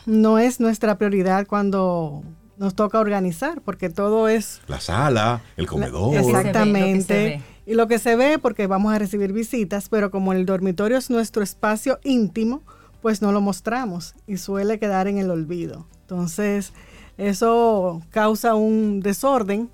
[0.05, 2.23] no es nuestra prioridad cuando
[2.57, 6.15] nos toca organizar, porque todo es La sala, el comedor.
[6.15, 7.41] Exactamente.
[7.65, 10.97] Lo Y lo que se ve, porque vamos a recibir visitas, pero como el dormitorio
[10.97, 12.61] es nuestro espacio íntimo,
[13.01, 15.87] pues no lo mostramos y suele quedar en el olvido.
[16.01, 16.73] Entonces,
[17.17, 19.69] eso causa un desorden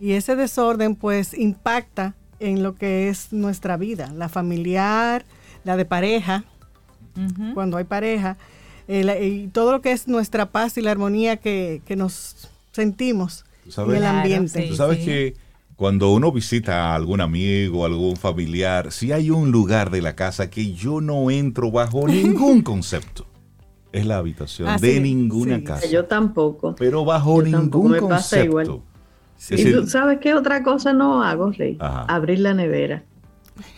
[0.00, 5.24] y ese desorden pues impacta en lo que es nuestra vida, la familiar,
[5.64, 6.44] la de pareja,
[7.16, 7.54] Ujú.
[7.54, 8.36] cuando hay pareja,
[8.88, 12.48] eh, la- y todo lo que es nuestra paz y la armonía que, que nos
[12.72, 14.62] sentimos en sabes, el Claro, ambiente.
[14.62, 14.68] sí.
[14.68, 15.34] tú sabes que
[15.76, 20.48] cuando uno visita a algún amigo, algún familiar, si hay un lugar de la casa
[20.50, 23.26] que yo no entro bajo ningún concepto,
[23.92, 25.64] es la habitación Ah, de sí, ninguna sí.
[25.64, 25.86] casa.
[25.86, 26.74] Yo tampoco.
[26.76, 28.44] pero bajo yo tampoco, ningún me pasa concepto.
[28.44, 28.80] igual.
[29.50, 31.76] ¿Y tú sabes qué otra cosa no hago, Rey?
[31.80, 32.04] Ajá.
[32.08, 33.02] Abrir la nevera.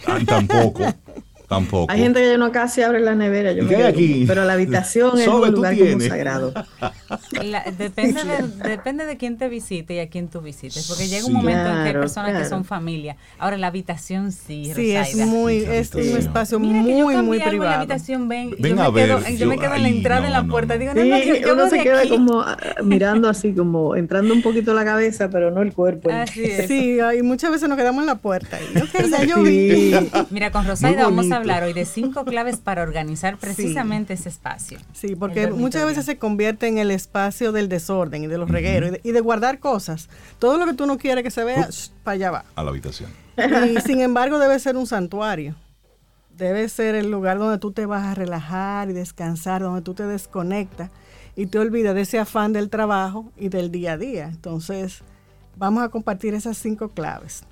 [0.06, 0.82] ay, tampoco,
[1.49, 1.90] tampoco.
[1.92, 3.53] Hay gente que ya no casi abre la nevera.
[3.53, 4.24] Yo ¿Y me qué hay quedo aquí?
[4.26, 6.53] pero la habitación es un lugar como sagrado.
[7.42, 11.24] La- depende, de, depende de quién te visite y a quién tú visites, porque llega
[11.24, 11.36] un Sí.
[11.36, 13.16] momento en que hay Claro, personas que son familia.
[13.38, 15.26] Ahora la habitación sí, Sí, es Rosaida.
[15.26, 17.74] muy, Sí, la es un espacio Mira que yo muy, muy algo en la privado.
[17.76, 20.26] habitación, ven, Ven yo, a me quedo, ver, yo me yo- quedo en la entrada
[20.26, 20.80] en la no, no, puerta, no.
[20.80, 22.09] digo, no, Sí, no, yo, yo uno voy se queda aquí.
[22.11, 26.11] como ah, mirando así, como entrando un poquito la cabeza, pero no el cuerpo.
[26.12, 26.68] Así es.
[26.68, 28.59] Sí, y muchas veces nos quedamos en la puerta.
[28.61, 29.92] Y, ya yo vi.
[30.30, 34.78] Mira, con Rosaida vamos a hablar hoy de cinco claves para organizar precisamente ese espacio.
[34.93, 38.91] Sí, porque muchas veces se convierte en el espacio del desorden y de los regueros
[38.91, 40.09] y, de, y de guardar cosas.
[40.39, 41.68] Todo lo que tú no quieres que se vea,
[42.05, 42.45] para allá va.
[42.55, 43.11] a la habitación.
[43.70, 45.55] Y sin embargo debe ser un santuario.
[46.36, 50.05] Debe ser el lugar donde tú te vas a relajar y descansar, donde tú te
[50.05, 50.91] desconectas
[51.34, 54.26] y te olvidas de ese afán del trabajo y del día a día.
[54.26, 55.03] Entonces,
[55.57, 57.43] vamos a compartir esas cinco claves.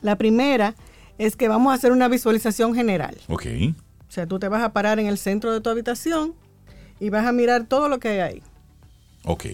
[0.00, 0.74] La primera
[1.18, 3.16] es que vamos a hacer una visualización general.
[3.28, 3.46] Ok.
[4.08, 6.34] O sea, tú te vas a parar en el centro de tu habitación
[7.00, 8.42] y vas a mirar todo lo que hay ahí.
[9.24, 9.46] Ok.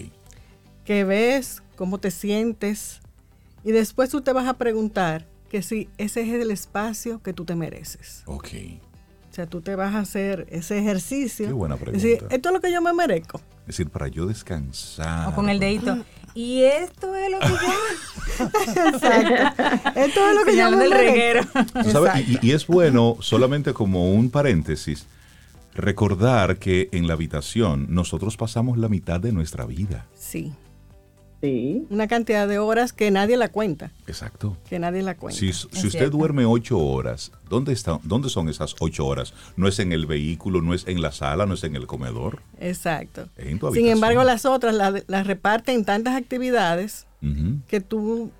[0.85, 1.61] ¿Qué ves?
[1.75, 3.01] ¿Cómo te sientes?
[3.63, 7.45] Y después tú te vas a preguntar que si ese es el espacio que tú
[7.45, 8.21] te mereces.
[8.25, 8.47] Ok.
[9.31, 11.47] O sea, tú te vas a hacer ese ejercicio.
[11.47, 12.35] Qué buena Decir, pregunta.
[12.35, 13.41] esto es lo que yo me merezco.
[13.61, 15.27] Es decir, para yo descansar.
[15.27, 15.97] O con el dedito.
[16.35, 18.45] Y esto es lo que yo...
[18.45, 19.63] Exacto.
[19.95, 21.59] esto es lo que yo Señalando me el merezco.
[21.73, 21.91] reguero.
[21.91, 25.05] Sabes, y es bueno, solamente como un paréntesis,
[25.75, 30.05] recordar que en la habitación nosotros pasamos la mitad de nuestra vida.
[30.13, 30.53] Sí.
[31.45, 31.85] Sí.
[31.89, 33.91] Una cantidad de horas que nadie la cuenta.
[34.07, 34.57] Exacto.
[34.69, 35.39] Que nadie la cuenta.
[35.39, 36.17] Si, si usted cierto.
[36.17, 39.33] duerme ocho horas, ¿dónde, está, ¿dónde son esas ocho horas?
[39.55, 42.41] No es en el vehículo, no es en la sala, no es en el comedor.
[42.59, 43.27] Exacto.
[43.37, 47.05] Es en tu Sin embargo, las otras las las reparten en tantas actividades
[47.67, 48.31] que tú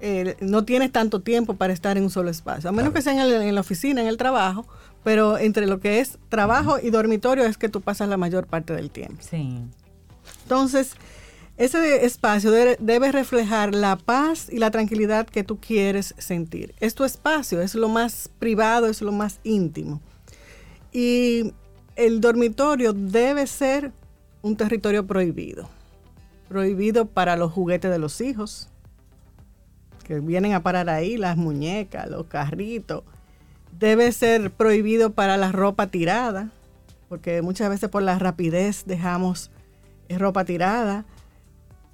[0.00, 2.68] eh, no tienes tanto tiempo para estar en un solo espacio.
[2.68, 2.94] A menos Claro.
[2.94, 4.66] que sea en, el- en la oficina, en el trabajo,
[5.04, 8.72] pero entre lo que es trabajo y dormitorio es que tú pasas la mayor parte
[8.74, 9.22] del tiempo.
[9.28, 9.58] Sí.
[10.44, 10.94] Entonces,
[11.56, 16.74] ese espacio debe, reflejar la paz y la tranquilidad que tú quieres sentir.
[16.80, 20.00] Es tu espacio, es lo más privado, es lo más íntimo.
[20.92, 21.52] Y
[21.94, 23.92] el dormitorio debe ser
[24.40, 25.68] un territorio prohibido.
[26.48, 28.68] Prohibido para los juguetes de los hijos,
[30.04, 33.04] que vienen a parar ahí, las muñecas, los carritos.
[33.78, 36.50] Debe ser prohibido para la ropa tirada,
[37.08, 39.50] porque muchas veces por la rapidez dejamos
[40.08, 41.06] ropa tirada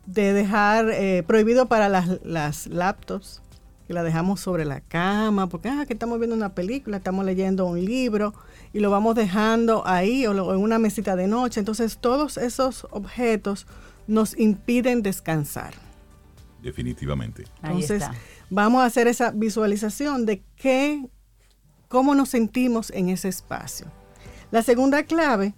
[0.08, 3.42] de dejar eh, prohibido para las, las, laptops,
[3.86, 7.66] que la dejamos sobre la cama, porque ah, que estamos viendo una película, estamos leyendo
[7.66, 8.32] un libro
[8.72, 11.60] y lo vamos dejando ahí o, en una mesita de noche.
[11.60, 13.66] Entonces todos esos objetos
[14.06, 15.74] nos impiden descansar.
[16.62, 17.44] Definitivamente.
[17.62, 18.04] Entonces
[18.48, 21.06] vamos a hacer esa visualización de qué,
[21.88, 23.88] cómo nos sentimos en ese espacio.
[24.50, 25.52] La segunda clave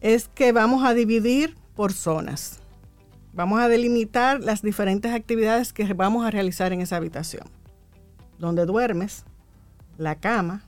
[0.00, 2.60] es que vamos a dividir por zonas.
[3.34, 7.44] Vamos a delimitar las diferentes actividades que vamos a realizar en esa habitación.
[8.38, 9.24] Donde duermes,
[9.98, 10.62] la cama,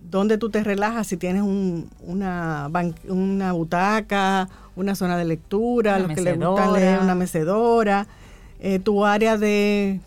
[0.00, 2.70] donde tú te relajas si tienes una,
[3.08, 8.06] una butaca, una zona de lectura, los que les gusta leer, una mecedora,
[8.60, 10.00] eh, tu área de,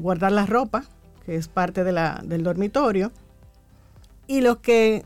[0.00, 0.84] guardar la ropa,
[1.24, 3.10] que es parte de la, del dormitorio,
[4.26, 5.04] y los que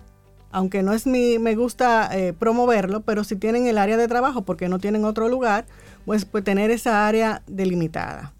[0.52, 4.42] aunque no es mi, me gusta eh, promoverlo, pero si tienen el área de trabajo
[4.42, 5.66] porque no tienen otro lugar,
[6.04, 8.32] pues, pues tener esa área delimitada.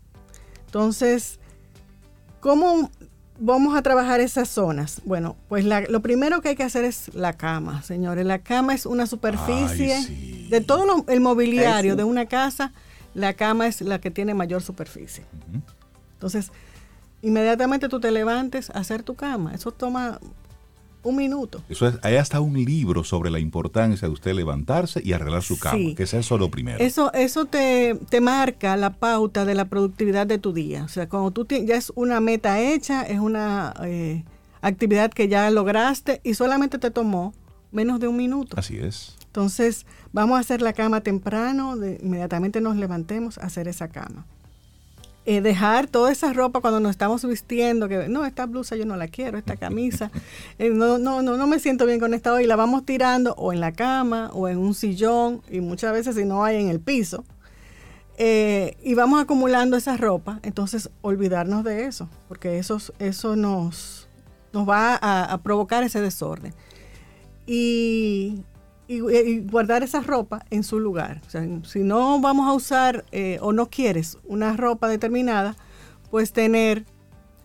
[0.67, 1.39] Entonces,
[2.41, 2.91] ¿cómo
[3.39, 5.01] vamos a trabajar esas zonas?
[5.05, 8.27] Bueno, pues lo primero que hay que hacer es la cama, señores.
[8.27, 12.73] La cama es una superficie de todo el mobiliario de una casa.
[13.15, 15.25] La cama es la que tiene mayor superficie.
[16.15, 16.51] Entonces,
[17.23, 19.55] inmediatamente tú te levantes a hacer tu cama.
[19.55, 20.21] Eso toma
[21.03, 21.63] un minuto.
[21.69, 25.59] Eso es, hay hasta un libro sobre la importancia de usted levantarse y arreglar su
[25.59, 26.79] cama, que es eso lo primero.
[26.79, 30.85] Eso, eso te, te, marca la pauta de la productividad de tu día.
[30.85, 34.25] O sea, cuando tú ya es una meta hecha, es una eh,
[34.61, 37.33] actividad que ya lograste y solamente te tomó
[37.73, 38.57] menos de un minuto.
[38.59, 39.17] Así es.
[39.27, 44.27] Entonces, vamos a hacer la cama temprano, de, inmediatamente nos levantemos a hacer esa cama.
[45.27, 48.97] Eh, dejar toda esa ropa cuando nos estamos vistiendo, que no, esta blusa yo no
[48.97, 50.11] la quiero, esta camisa,
[50.59, 53.53] eh, no, no, no, no me siento bien con esta hoy, la vamos tirando o
[53.53, 56.81] en la cama o en un sillón y muchas veces si no hay en el
[56.81, 57.25] piso.
[58.17, 64.09] Eh, y vamos acumulando esa ropa, entonces olvidarnos de eso, porque eso, eso nos,
[64.53, 66.55] nos va a, a provocar ese desorden.
[67.47, 68.43] Y
[68.91, 71.21] y, guardar esa ropa en su lugar.
[71.27, 75.55] O sea, si no vamos a usar eh, o no quieres una ropa determinada,
[76.11, 76.85] pues tener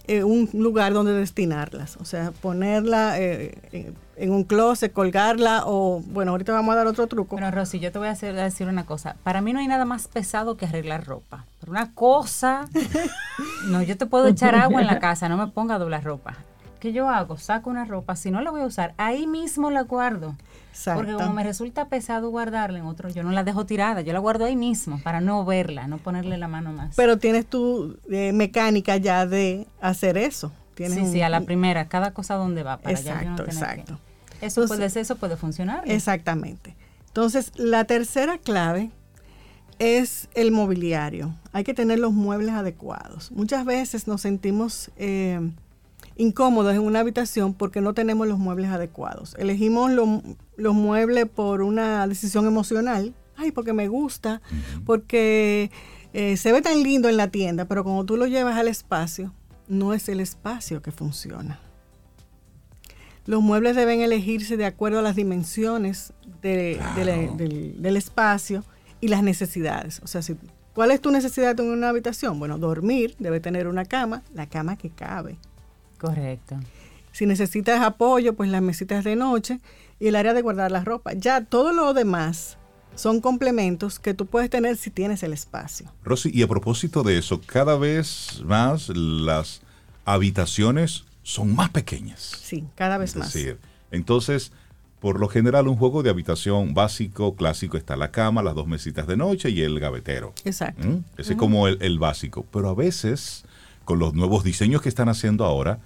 [0.08, 1.98] eh, un lugar donde destinarlas.
[1.98, 7.06] O sea, ponerla eh, en un closet, colgarla o, bueno, ahorita vamos a dar otro
[7.06, 7.36] truco.
[7.36, 9.16] Bueno, Rosy, yo te voy a, hacer, decir una cosa.
[9.22, 11.46] Para mí no hay nada más pesado que arreglar ropa.
[11.60, 12.68] Pero una cosa,
[13.68, 16.38] no, yo te puedo echar agua en la casa, no me ponga a doblar ropa.
[16.80, 17.38] ¿Qué yo hago?
[17.38, 20.36] Saco una ropa, si no la voy a usar, ahí mismo la guardo.
[20.94, 24.20] Porque como me resulta pesado guardarla en otro, yo no la dejo tirada, yo la
[24.20, 26.96] guardo ahí mismo para no verla, no ponerle la mano más.
[26.96, 30.52] Pero tienes tu eh, mecánica ya de hacer eso.
[30.76, 34.00] sí, sí, a la primera, cada cosa donde va para exacto, exacto.
[34.42, 35.84] Eso puede ser, eso puede funcionar.
[35.86, 36.76] Exactamente.
[37.08, 38.92] Entonces, la tercera clave
[39.80, 41.34] es el mobiliario.
[41.54, 43.32] Hay que tener los muebles adecuados.
[43.32, 45.40] Muchas veces nos sentimos eh,
[46.16, 49.36] incómodos en una habitación porque no tenemos los muebles adecuados.
[49.38, 54.42] Elegimos los muebles por una decisión emocional, ay, porque me gusta,
[54.86, 55.72] porque
[56.14, 59.34] eh, se ve tan lindo en la tienda, pero cuando tú lo llevas al espacio,
[59.68, 61.60] no es el espacio que funciona.
[63.26, 66.80] Los muebles deben elegirse de acuerdo a las dimensiones del,
[67.36, 68.64] del, espacio
[69.02, 70.00] y las necesidades.
[70.04, 70.36] O sea, si,
[70.76, 72.38] ¿cuál es tu necesidad en una habitación?
[72.38, 75.40] Bueno, dormir, debe tener una cama, la cama que cabe.
[75.98, 76.60] Correcto.
[77.12, 79.60] Si necesitas apoyo, pues las mesitas de noche
[80.00, 81.14] y el área de guardar la ropa.
[81.14, 82.58] Ya todo lo demás
[82.96, 85.92] son complementos que tú puedes tener si tienes el espacio.
[86.04, 89.62] Rosy, y a propósito de eso, cada vez más las
[90.06, 92.40] habitaciones son más pequeñas.
[92.42, 93.36] Sí, cada vez más.
[93.92, 94.52] entonces,
[95.00, 99.08] por lo general, un juego de habitación básico, clásico, está la cama, las dos mesitas
[99.08, 100.34] de noche y el gavetero.
[100.46, 100.88] Exacto.
[100.88, 101.04] ¿Mm?
[101.18, 102.46] Ese es como el, el básico.
[102.52, 103.46] Pero a veces
[103.86, 105.80] con los nuevos diseños que están haciendo ahora,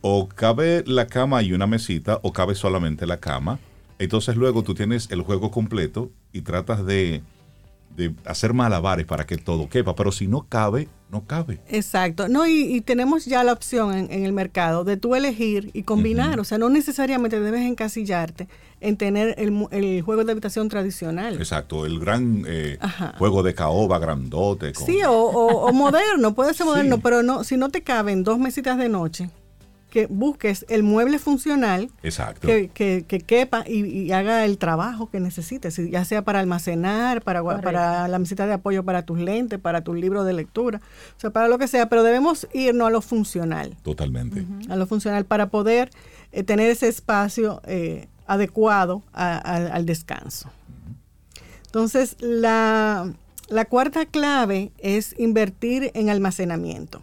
[0.00, 3.58] o cabe la cama y una mesita, o cabe solamente la cama.
[3.98, 7.22] Entonces luego tú tienes el juego completo y tratas de
[7.96, 11.60] de hacer malabares para que todo quepa, pero si no cabe, no cabe.
[11.68, 12.28] Exacto.
[12.28, 16.38] No, y, tenemos ya la opción en, el mercado de tú elegir y combinar.
[16.40, 18.48] O sea, no necesariamente debes encasillarte
[18.80, 21.34] en tener el, juego de habitación tradicional.
[21.34, 22.78] Exacto, el gran eh,
[23.18, 24.72] juego de caoba grandote.
[24.74, 28.88] Sí, o, moderno, puede ser moderno, pero no si no te caben dos mesitas de
[28.88, 29.30] noche
[29.90, 32.46] que busques el mueble funcional Exacto.
[32.46, 38.08] Que, que, quepa y, haga el trabajo que necesites, ya sea para almacenar, para, para
[38.08, 40.80] la mesita de apoyo para tus lentes, para tus libros de lectura,
[41.16, 43.76] o sea, para lo que sea, pero debemos irnos a lo funcional.
[43.82, 44.46] Totalmente.
[44.68, 45.90] A lo funcional para poder
[46.32, 50.50] eh, tener ese espacio eh, adecuado al descanso.
[51.66, 53.12] Entonces, la,
[53.48, 57.02] la cuarta clave es invertir en almacenamiento.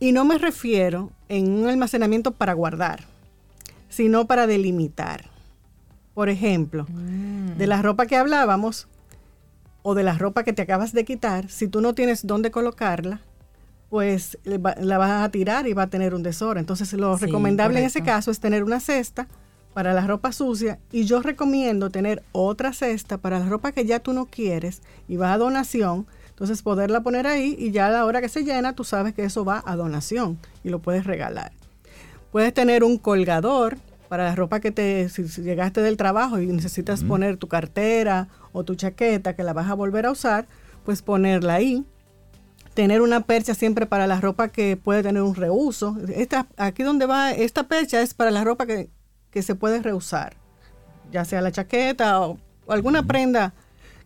[0.00, 3.04] Y no me refiero en un almacenamiento para guardar,
[3.88, 5.26] sino para delimitar.
[6.14, 6.86] Por ejemplo,
[7.56, 8.88] de la ropa que hablábamos
[9.82, 13.20] o de la ropa que te acabas de quitar, si tú no tienes dónde colocarla,
[13.88, 16.60] pues la vas a tirar y va a tener un desorden.
[16.60, 19.28] Entonces, lo recomendable en ese caso es tener una cesta
[19.74, 24.00] para la ropa sucia y yo recomiendo tener otra cesta para la ropa que ya
[24.00, 26.06] tú no quieres y va a donación
[26.38, 29.24] entonces poderla poner ahí y ya a la hora que se llena tú sabes que
[29.24, 31.50] eso va a donación y lo puedes regalar.
[32.30, 33.76] Puedes tener un colgador
[34.08, 38.62] para la ropa que te, si, llegaste del trabajo y necesitas poner tu cartera o
[38.62, 40.46] tu chaqueta que la vas a volver a usar,
[40.84, 41.84] pues ponerla ahí.
[42.72, 45.96] Tener una percha siempre para la ropa que puede tener un reuso.
[46.14, 48.90] Esta, aquí donde va, esta percha es para la ropa que,
[49.32, 50.36] que se puede reusar,
[51.10, 53.54] ya sea la chaqueta o alguna prenda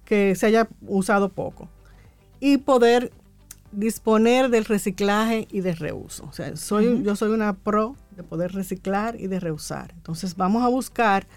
[0.06, 1.68] que se haya usado poco
[2.45, 3.12] y poder
[3.70, 6.24] disponer del reciclaje y de reuso.
[6.24, 9.93] O sea, soy, yo soy una pro de poder reciclar y de reusar.
[9.95, 11.28] Entonces vamos a buscar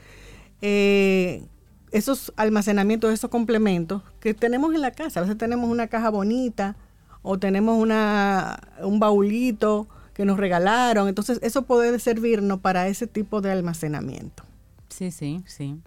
[0.64, 1.46] eh,
[1.92, 5.20] esos almacenamientos, esos complementos que tenemos en la casa.
[5.20, 6.76] A veces tenemos una caja bonita
[7.22, 11.08] o tenemos una, un baulito que nos regalaron.
[11.08, 14.42] Entonces eso puede servirnos para ese tipo de almacenamiento.
[14.90, 15.80] Sí, sí, sí.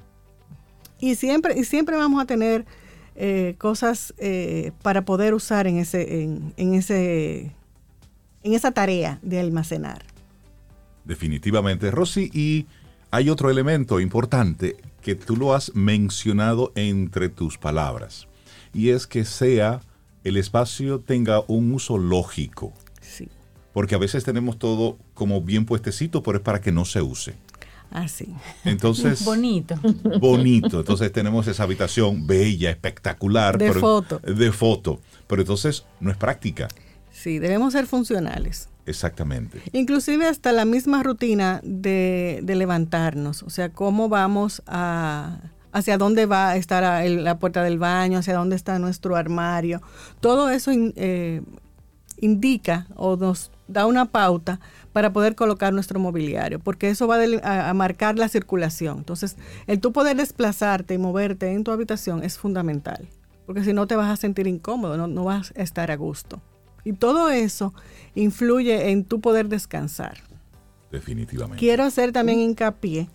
[1.00, 2.66] Y siempre, y siempre vamos a tener
[3.20, 7.50] eh, cosas eh, para poder usar en ese, en, ese,
[8.44, 10.04] en esa tarea de almacenar.
[11.04, 12.66] Definitivamente, Rosy, y
[13.10, 18.28] hay otro elemento importante que tú lo has mencionado entre tus palabras,
[18.72, 19.80] y es que sea
[20.22, 22.72] el espacio tenga un uso lógico.
[23.00, 23.28] Sí.
[23.72, 27.34] Porque a veces tenemos todo como bien puestecito, pero es para que no se use.
[27.90, 28.34] Así.
[28.64, 29.24] Entonces.
[29.24, 29.76] bonito.
[30.20, 30.80] Bonito.
[30.80, 33.58] Entonces tenemos esa habitación bella, espectacular.
[33.58, 34.18] De foto.
[34.18, 35.00] De foto.
[35.26, 36.68] Pero entonces no es práctica.
[37.10, 38.68] Sí, debemos ser funcionales.
[38.86, 39.60] Exactamente.
[39.72, 43.42] Inclusive hasta la misma rutina de, levantarnos.
[43.42, 45.38] O sea, cómo vamos a
[45.70, 49.82] hacia dónde va a estar la puerta del baño, hacia dónde está nuestro armario.
[50.20, 51.42] Todo eso eh,
[52.16, 54.60] indica o nos da una pauta
[54.98, 58.98] para poder colocar nuestro mobiliario, porque eso va a, marcar la circulación.
[58.98, 59.36] Entonces,
[59.68, 63.08] el tú poder desplazarte y moverte en tu habitación es fundamental,
[63.46, 66.42] porque si no te vas a sentir incómodo, no, no vas a estar a gusto.
[66.82, 67.74] Y todo eso
[68.16, 70.18] influye en tu poder descansar.
[70.90, 71.60] Definitivamente.
[71.60, 73.08] Quiero hacer también hincapié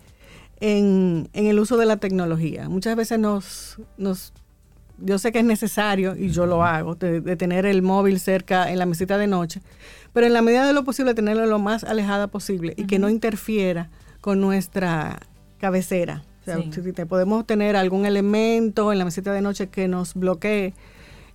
[0.60, 2.66] en, en, el uso de la tecnología.
[2.70, 4.32] Muchas veces nos, nos
[4.98, 8.78] yo sé que es necesario, y yo lo hago, de, tener el móvil cerca en
[8.78, 9.60] la mesita de noche,
[10.12, 13.08] pero en la medida de lo posible tenerlo lo más alejada posible y que no
[13.08, 13.90] interfiera
[14.20, 15.18] con nuestra
[15.58, 16.24] cabecera.
[16.42, 20.14] O sea, si te podemos tener algún elemento en la mesita de noche que nos
[20.14, 20.74] bloquee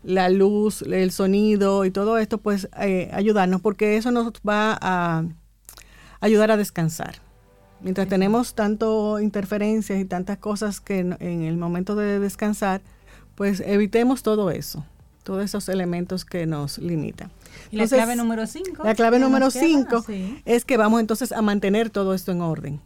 [0.04, 5.26] la luz, el sonido y todo esto, pues eh, ayudarnos, porque eso nos va a
[6.22, 7.16] ayudar a descansar.
[7.82, 12.82] Mientras tenemos tanto interferencias y tantas cosas que en el momento de descansar,
[13.40, 14.86] pues evitemos todo eso,
[15.24, 17.32] todos esos elementos que nos limitan.
[17.72, 18.84] ¿Y la clave número 5?
[18.84, 20.04] La clave número 5
[20.44, 22.82] es que vamos entonces a mantener todo esto en orden.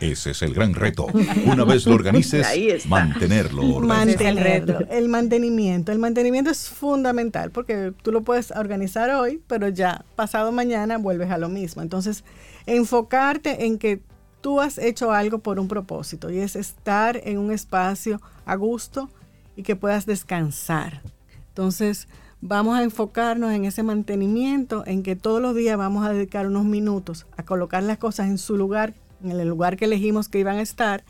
[0.00, 1.06] Ese es el gran reto.
[1.44, 2.44] Una vez lo organices,
[2.88, 3.62] mantenerlo.
[3.82, 4.80] Mantenerlo.
[4.90, 5.92] El mantenimiento.
[5.92, 11.30] El mantenimiento es fundamental porque tú lo puedes organizar hoy, pero ya pasado mañana vuelves
[11.30, 11.82] a lo mismo.
[11.82, 12.24] Entonces,
[12.66, 14.00] enfocarte en que
[14.40, 19.08] tú has hecho algo por un propósito y es estar en un espacio a gusto,
[19.56, 21.02] y que puedas descansar.
[21.48, 22.06] Entonces,
[22.40, 26.64] vamos a enfocarnos en ese mantenimiento, en que todos los días vamos a dedicar unos
[26.64, 28.94] minutos a colocar las cosas en su lugar,
[29.24, 31.04] en el lugar que elegimos que iban a estar,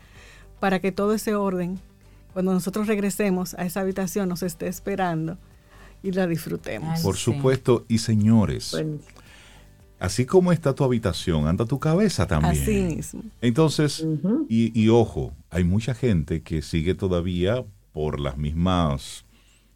[0.59, 1.79] para que todo ese orden,
[2.33, 5.37] cuando nosotros regresemos a esa habitación, nos esté esperando
[6.01, 7.01] y la disfrutemos.
[7.01, 8.75] Por supuesto, y señores,
[9.99, 12.61] así como está tu habitación, anda tu cabeza también.
[12.61, 13.23] Así mismo.
[13.41, 14.05] Entonces,
[14.47, 17.65] y, y ojo, hay mucha gente que sigue todavía
[17.97, 19.25] por las mismas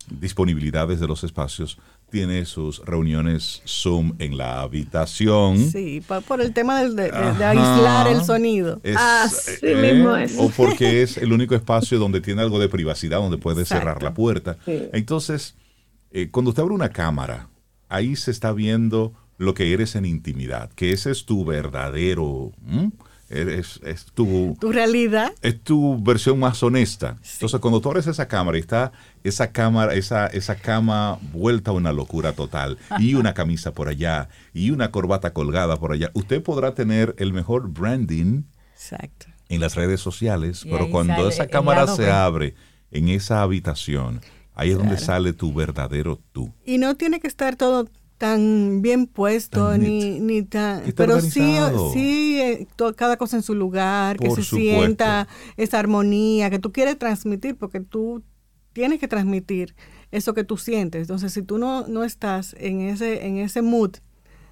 [0.07, 1.79] disponibilidades de los espacios,
[2.11, 5.57] tiene sus reuniones Zoom en la habitación.
[5.57, 8.79] Sí, por, el tema de, aislar el sonido.
[8.95, 10.37] Así eh, mismo es.
[10.37, 14.13] O porque es el único espacio donde tiene algo de privacidad, donde puede cerrar la
[14.13, 14.55] puerta.
[14.67, 15.55] Entonces,
[16.11, 17.49] eh, cuando usted abre una cámara,
[17.89, 22.51] ahí se está viendo lo que eres en intimidad, que ese es tu verdadero...
[23.31, 25.31] Es, es, tu, tu realidad.
[25.41, 27.17] Es tu versión más honesta.
[27.33, 28.91] Entonces, cuando tú abres esa cámara y está
[29.23, 34.27] esa cámara, esa, esa cama vuelta a una locura total, y una camisa por allá,
[34.53, 38.43] y una corbata colgada por allá, usted podrá tener el mejor branding
[39.49, 42.55] en las redes sociales, pero cuando esa cámara se abre
[42.91, 44.21] en esa habitación,
[44.53, 46.53] ahí es donde sale tu verdadero tú.
[46.65, 47.87] Y no tiene que estar todo
[48.21, 51.57] tan bien puesto ni, ni tan pero sí
[51.91, 56.99] sí eh, cada cosa en su lugar que se sienta esa armonía que tú quieres
[56.99, 58.21] transmitir porque tú
[58.73, 59.75] tienes que transmitir
[60.11, 61.01] eso que tú sientes.
[61.01, 63.95] Entonces si tú no, no estás en ese en ese mood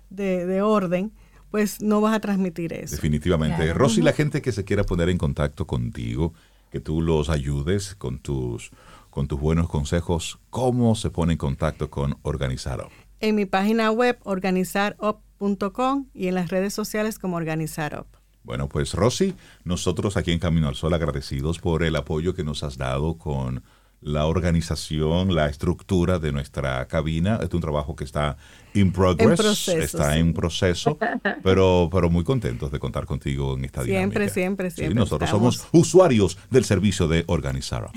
[0.10, 1.12] de, orden
[1.52, 2.96] pues no vas a transmitir eso.
[2.96, 3.72] Definitivamente.
[3.76, 6.34] Rosy la gente que se quiera poner en contacto contigo
[6.72, 8.72] que tú los ayudes con tus
[9.12, 12.90] con tus buenos consejos cómo se pone en contacto con Organizado
[13.20, 18.08] en mi página web organizarup.com y en las redes sociales como Organizarup.
[18.44, 22.64] Bueno, pues Rosy, nosotros aquí en Camino al Sol agradecidos por el apoyo que nos
[22.64, 23.64] has dado con
[24.02, 27.40] la organización, la estructura de nuestra cabina.
[27.42, 28.38] Es un trabajo que está
[28.74, 30.98] in progress, está en proceso,
[31.44, 36.38] pero, pero muy contentos de contar contigo en esta siempre, Siempre, siempre, nosotros somos usuarios
[36.50, 37.90] del servicio de Organizar.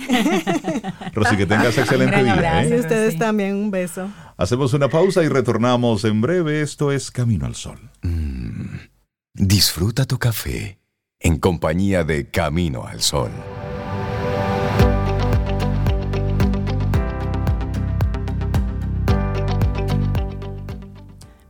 [1.14, 2.64] Rosy, que tengas excelente día.
[2.64, 2.80] ¿eh?
[2.80, 4.08] ustedes también, un beso.
[4.36, 6.62] Hacemos una pausa y retornamos en breve.
[6.62, 7.78] Esto es Camino al Sol.
[8.02, 8.76] Mm,
[9.34, 10.78] disfruta tu café
[11.20, 13.30] en compañía de Camino al Sol.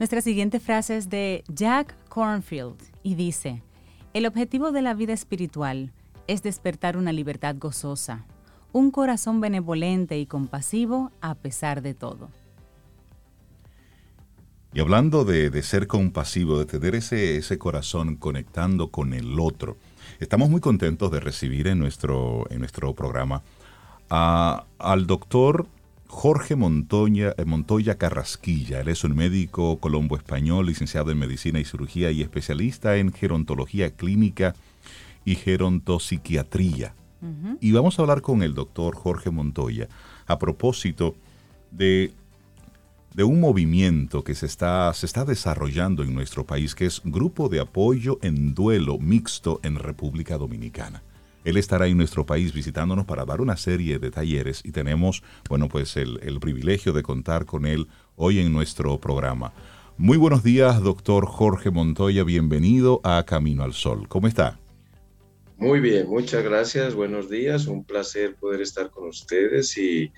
[0.03, 2.75] Nuestra siguiente frase es de Jack Cornfield
[3.05, 3.63] y dice,
[4.15, 5.93] el objetivo de la vida espiritual
[6.27, 8.27] es despertar una libertad gozosa,
[8.73, 12.31] un corazón benevolente y compasivo a pesar de todo.
[14.75, 19.77] Y hablando de, ser compasivo, de tener ese, ese corazón conectando con el otro,
[20.19, 23.45] estamos muy contentos de recibir en nuestro, en nuestro programa
[24.09, 25.69] al doctor
[26.13, 28.81] Jorge Montoya, eh, Montoya Carrasquilla.
[28.83, 33.91] Él es un médico colombo español, licenciado en medicina y cirugía y especialista en gerontología
[33.91, 34.55] clínica
[35.25, 36.95] y gerontopsiquiatría.
[37.61, 39.89] Y vamos a hablar con el doctor Jorge Montoya
[40.27, 41.17] a propósito
[41.71, 42.13] de,
[43.15, 47.49] de un movimiento que se está, se está desarrollando en nuestro país, que es Grupo
[47.49, 51.03] de Apoyo en Duelo Mixto en República Dominicana.
[51.45, 55.69] Él estará en nuestro país visitándonos para dar una serie de talleres y tenemos, bueno,
[55.69, 59.53] pues el, privilegio de contar con él hoy en nuestro programa.
[59.97, 62.25] Muy buenos días, doctor Jorge Montoya.
[62.25, 64.09] Bienvenido a Camino al Sol.
[64.09, 64.59] ¿Cómo está?
[65.59, 66.95] Muy bien, muchas gracias.
[66.95, 67.67] Buenos días.
[67.67, 70.13] Un placer poder estar con ustedes y,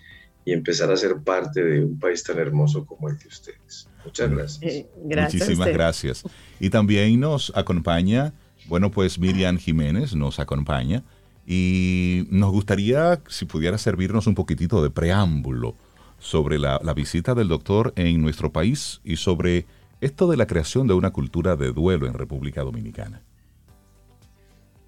[0.47, 3.89] empezar a ser parte de un país tan hermoso como el de ustedes.
[4.05, 4.63] Muchas gracias.
[4.63, 6.23] Eh, Muchísimas gracias.
[6.61, 8.35] Y también nos acompaña,
[8.67, 11.03] bueno, pues Miriam Jiménez nos acompaña.
[11.47, 15.75] Y nos gustaría, si pudiera servirnos un poquitito de preámbulo
[16.19, 19.67] sobre la, visita del doctor en nuestro país y sobre
[20.01, 23.21] esto de la creación de una cultura de duelo en República Dominicana.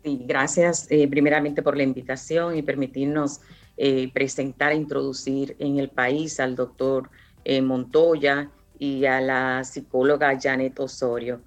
[0.02, 3.40] Sí, gracias eh, primeramente por la invitación y permitirnos
[3.76, 7.11] eh, presentar e introducir en el país al doctor
[7.44, 8.48] eh, Montoya
[8.78, 11.40] y a la psicóloga Janet Osorio.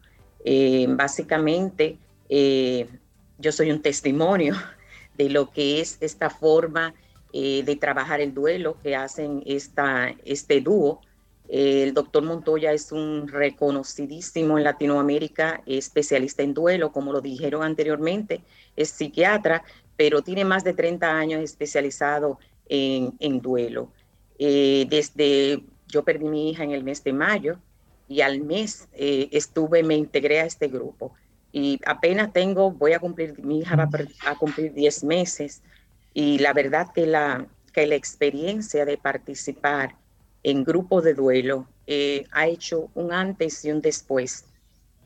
[0.90, 1.98] básicamente,
[2.30, 4.56] yo soy un testimonio
[5.20, 6.96] de lo que es esta forma
[7.34, 11.02] eh, de trabajar el duelo que hacen esta, este dúo.
[11.50, 18.42] el doctor Montoya es un reconocidísimo en Latinoamérica especialista en duelo, como lo dijeron anteriormente,
[18.78, 19.64] es psiquiatra,
[19.98, 22.40] pero tiene más de 30 años especializado
[22.70, 23.92] en, en duelo.
[24.38, 27.60] Eh, desde yo perdí mi hija en el mes de mayo
[28.08, 31.12] y al mes eh, estuve, me integré a este grupo
[31.52, 33.90] y apenas tengo, voy a cumplir, mi hija va
[34.26, 35.62] a cumplir 10 meses
[36.14, 39.96] y la verdad que la, que la experiencia de participar
[40.44, 44.46] en grupos de duelo eh, ha hecho un antes y un después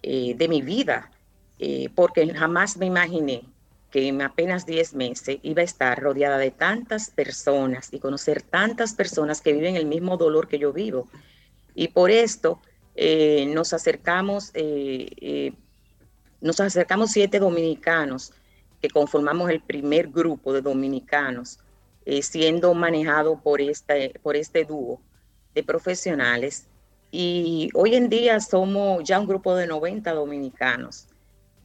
[0.02, 1.12] eh, de mi vida,
[1.60, 3.44] eh, porque jamás me imaginé
[3.90, 8.94] que en apenas 10 meses iba a estar rodeada de tantas personas y conocer tantas
[8.94, 11.08] personas que viven el mismo dolor que yo vivo.
[11.76, 12.60] Y por esto
[13.48, 14.52] nos acercamos
[16.44, 18.34] nos acercamos siete dominicanos
[18.82, 21.58] que conformamos el primer grupo de dominicanos
[22.06, 25.00] eh, siendo manejado por este, por este dúo
[25.56, 26.68] de profesionales.
[27.12, 31.08] Y hoy en día somos ya un grupo de 90 dominicanos,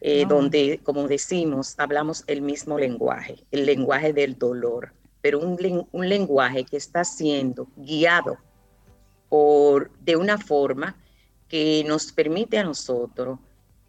[0.00, 6.08] eh, donde, como decimos, hablamos el mismo lenguaje, el lenguaje del dolor, pero un, un
[6.08, 8.38] lenguaje que está siendo guiado
[9.28, 10.96] por, de una forma
[11.48, 13.40] que nos permite a nosotros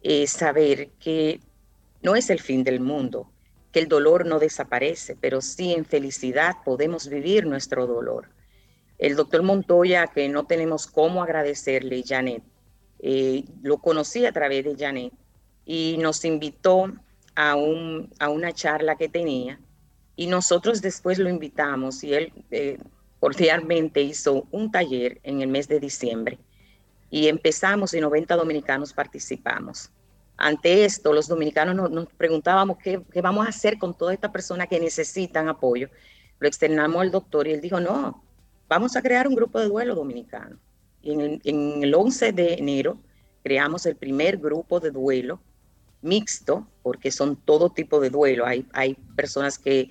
[0.02, 1.40] eh, saber que
[2.02, 3.30] no es el fin del mundo,
[3.72, 8.28] que el dolor no desaparece, pero sí en felicidad podemos vivir nuestro dolor.
[8.98, 12.42] El doctor Montoya, que no tenemos cómo agradecerle, Janet,
[13.00, 15.12] eh, lo conocí a través de Janet
[15.64, 16.92] y nos invitó
[17.34, 19.60] a, un, a una charla que tenía
[20.16, 22.78] y nosotros después lo invitamos y él eh,
[23.20, 26.38] cordialmente hizo un taller en el mes de diciembre
[27.10, 29.90] y empezamos y 90 dominicanos participamos.
[30.36, 34.66] Ante esto, los dominicanos nos, preguntábamos qué, qué, vamos a hacer con toda esta persona
[34.66, 35.90] que necesitan apoyo.
[36.38, 38.24] Lo externamos al doctor y él dijo, no,
[38.68, 40.56] vamos a crear un grupo de duelo dominicano.
[41.02, 42.98] Y en el, en el 11 de enero
[43.42, 45.40] creamos el primer grupo de duelo
[46.02, 48.46] mixto, porque son todo tipo de duelo.
[48.46, 49.90] Hay, hay personas que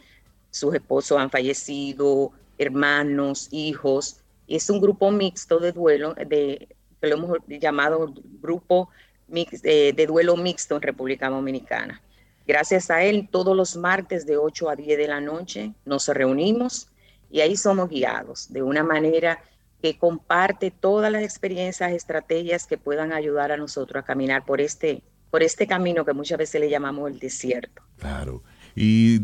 [0.52, 4.22] sus esposos han fallecido, hermanos, hijos.
[4.48, 8.90] Es un grupo mixto de duelo, de, que lo hemos llamado grupo
[9.32, 12.02] eh, de duelo mixto en República Dominicana.
[12.48, 16.88] Gracias a él, todos los martes de 8 a 10 de la noche nos reunimos
[17.30, 19.44] y ahí somos guiados de una manera
[19.82, 25.04] que comparte todas las experiencias, estrategias que puedan ayudar a nosotros a caminar por este,
[25.30, 27.84] por este camino que muchas veces le llamamos el desierto.
[27.98, 28.44] Claro.
[28.76, 29.20] Y,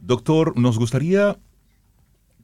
[0.00, 1.38] doctor, nos gustaría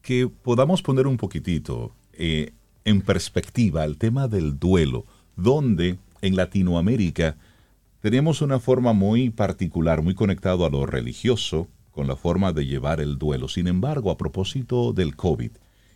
[0.02, 2.52] que podamos poner un poquitito eh,
[2.90, 7.36] en perspectiva el tema del duelo, donde en Latinoamérica
[8.00, 13.00] tenemos una forma muy particular, muy conectado a lo religioso, con la forma de llevar
[13.00, 13.48] el duelo.
[13.48, 15.50] Sin embargo, a propósito del COVID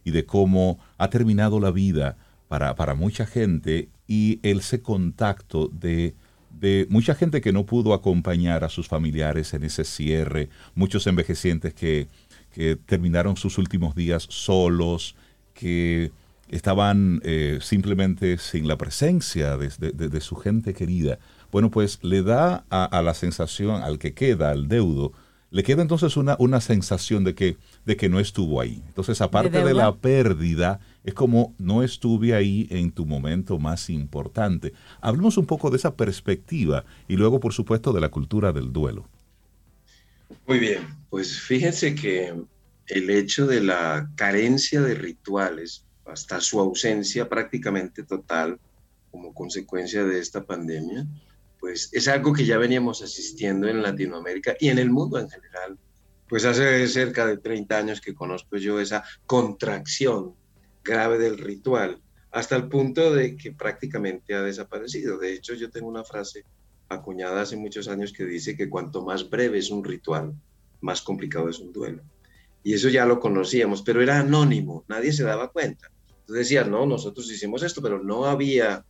[0.04, 2.16] y de cómo ha terminado la vida
[2.48, 6.14] para, para mucha gente y ese contacto de,
[6.50, 11.74] de mucha gente que no pudo acompañar a sus familiares en ese cierre, muchos envejecientes
[11.74, 12.08] que
[12.54, 15.16] que terminaron sus últimos días solos,
[15.54, 16.12] que
[16.54, 21.18] estaban eh, simplemente sin la presencia de, su gente querida.
[21.50, 25.12] Bueno, pues le da a, la sensación, al que queda, al deudo,
[25.50, 28.82] le queda entonces una, una sensación de que, de que no estuvo ahí.
[28.86, 34.72] Entonces, aparte de, la pérdida, es como no estuve ahí en tu momento más importante.
[35.00, 39.08] Hablemos un poco de esa perspectiva y luego, por supuesto, de la cultura del duelo.
[40.46, 42.34] Muy bien, pues fíjense que
[42.86, 48.58] el hecho de la carencia de rituales, hasta su ausencia prácticamente total
[49.10, 51.06] como consecuencia de esta pandemia,
[51.60, 55.78] pues es algo que ya veníamos asistiendo en Latinoamérica y en el mundo en general.
[56.28, 60.34] Pues hace cerca de 30 años que conozco yo esa contracción
[60.82, 65.18] grave del ritual, hasta el punto de que prácticamente ha desaparecido.
[65.18, 66.44] De hecho, yo tengo una frase
[66.88, 70.34] acuñada hace muchos años que dice que cuanto más breve es un ritual,
[70.80, 72.02] más complicado es un duelo.
[72.62, 75.90] Y eso ya lo conocíamos, pero era anónimo, nadie se daba cuenta.
[76.24, 78.84] Entonces decían, no, nosotros hicimos esto, pero no había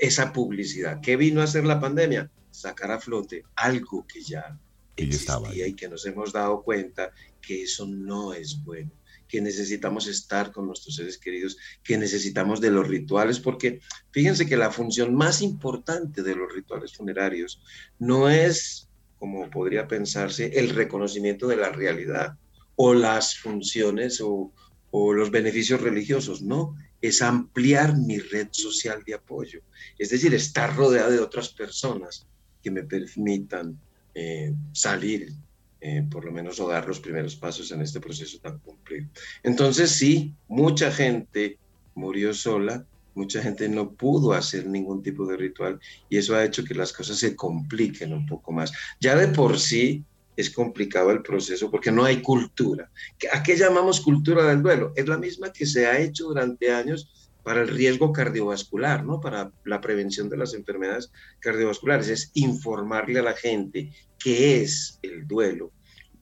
[0.00, 1.00] esa publicidad.
[1.00, 2.30] ¿Qué vino a hacer la pandemia?
[2.52, 4.56] Sacar a flote algo que ya
[4.94, 7.10] existía y que nos hemos dado cuenta
[7.40, 8.92] que eso no es bueno
[9.32, 14.58] que necesitamos estar con nuestros seres queridos, que necesitamos de los rituales, porque fíjense que
[14.58, 17.62] la función más importante de los rituales funerarios
[17.98, 22.36] no es, como podría pensarse, el reconocimiento de la realidad
[22.76, 24.52] o las funciones o,
[24.92, 29.60] los beneficios religiosos, no, es ampliar mi red social de apoyo,
[29.98, 32.26] es decir, estar rodeado de otras personas
[32.62, 33.78] que me permitan
[34.14, 35.32] eh, salir
[35.80, 39.08] eh, por lo menos o dar los primeros pasos en este proceso tan complejo.
[39.42, 41.58] Entonces sí, mucha gente
[41.94, 46.64] murió sola, mucha gente no pudo hacer ningún tipo de ritual y eso ha hecho
[46.64, 48.72] que las cosas se compliquen un poco más.
[49.00, 50.04] Ya de por sí
[50.36, 52.90] es complicado el proceso porque no hay cultura.
[53.32, 54.92] ¿A qué llamamos cultura del duelo?
[54.96, 59.20] Es la misma que se ha hecho durante años para el riesgo cardiovascular, ¿no?
[59.20, 61.10] Para la prevención de las enfermedades
[61.40, 62.08] cardiovasculares.
[62.08, 65.72] Es informarle a la gente qué es el duelo,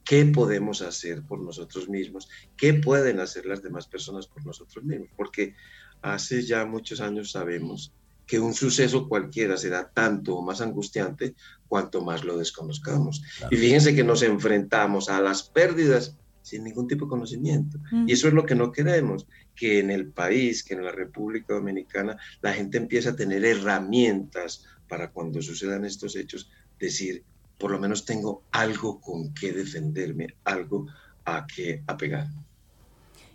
[0.03, 2.27] qué podemos hacer por nosotros mismos,
[2.57, 5.09] qué pueden hacer las demás personas por nosotros mismos.
[5.15, 5.55] Porque
[6.01, 7.93] hace ya muchos años sabemos
[8.25, 11.35] que un suceso cualquiera será tanto o más angustiante
[11.71, 13.23] cuanto más lo desconozcamos.
[13.49, 17.79] Y fíjense que nos enfrentamos a las pérdidas sin ningún tipo de conocimiento.
[17.93, 18.09] Mm.
[18.09, 19.25] Y eso es lo que no queremos,
[19.55, 24.65] que en el país, que en la República Dominicana, la gente empiece a tener herramientas
[24.89, 27.23] para cuando sucedan estos hechos, decir,
[27.57, 30.87] por lo menos tengo algo con qué defenderme, algo
[31.23, 32.27] a que a pegar.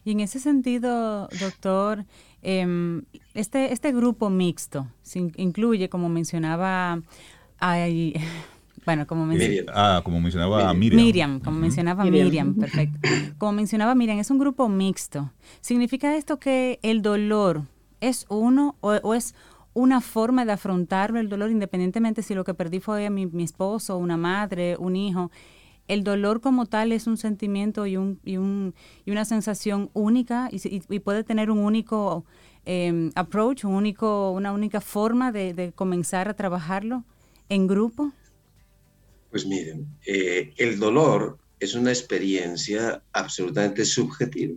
[0.05, 2.05] Y en ese sentido, doctor,
[2.43, 3.03] em,
[3.33, 4.89] este, este grupo mixto
[5.37, 7.01] incluye, como mencionaba,
[7.59, 8.15] hay,
[8.85, 9.27] bueno, como,
[9.75, 11.03] ah, como mencionaba Miriam.
[11.03, 12.55] Miriam, como mencionaba Miriam.
[12.61, 12.99] perfecto.
[13.39, 15.31] Como mencionaba Miriam, es un grupo mixto.
[15.61, 17.63] ¿Significa esto que el dolor
[18.01, 19.35] es uno o, es
[19.75, 23.43] una forma de afrontarlo, el dolor, independientemente si lo que perdí fue a mi, mi
[23.43, 25.31] esposo, una madre, un hijo?
[25.89, 28.75] el dolor como tal es un sentimiento y, un, y, un,
[29.05, 32.25] y una sensación única y, puede tener un único
[32.65, 37.05] em, approach, un único, una única forma de, comenzar a trabajarlo
[37.49, 38.13] en grupo?
[39.31, 44.55] Pues miren, eh, el dolor es una experiencia absolutamente subjetiva,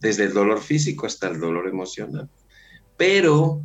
[0.00, 2.28] desde el dolor físico hasta el dolor emocional.
[2.96, 3.62] Pero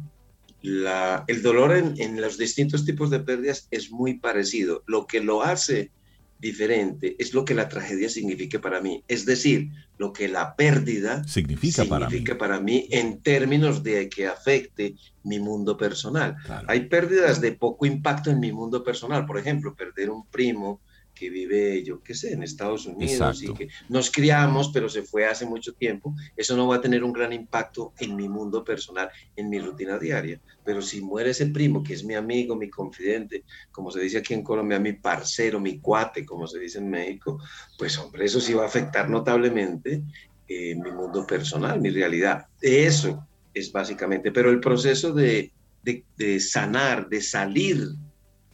[0.61, 4.83] el dolor en, en los distintos tipos de pérdidas es muy parecido.
[4.87, 5.91] Lo que lo hace
[6.39, 9.03] diferente es lo que la tragedia significa para mí.
[9.07, 12.21] Es decir, lo que la pérdida significa, para, mí.
[12.21, 16.35] para mí en términos de que afecte mi mundo personal.
[16.67, 19.25] Hay pérdidas de poco impacto en mi mundo personal.
[19.25, 20.81] Por ejemplo, perder un primo,
[21.15, 25.25] que vive, yo qué sé, en Estados Unidos y que nos criamos, pero se fue
[25.25, 29.09] hace mucho tiempo, eso no va a tener un gran impacto en mi mundo personal,
[29.35, 30.39] en mi rutina diaria.
[30.63, 34.33] Pero si muere ese primo, que es mi amigo, mi confidente, como se dice aquí
[34.33, 37.39] en Colombia, mi parcero, mi cuate, como se dice en México,
[37.77, 40.03] pues hombre, eso sí va a afectar notablemente
[40.47, 42.45] eh, mi mundo personal, mi realidad.
[42.61, 45.51] Eso es básicamente, pero el proceso de,
[45.81, 47.87] de, de sanar, de salir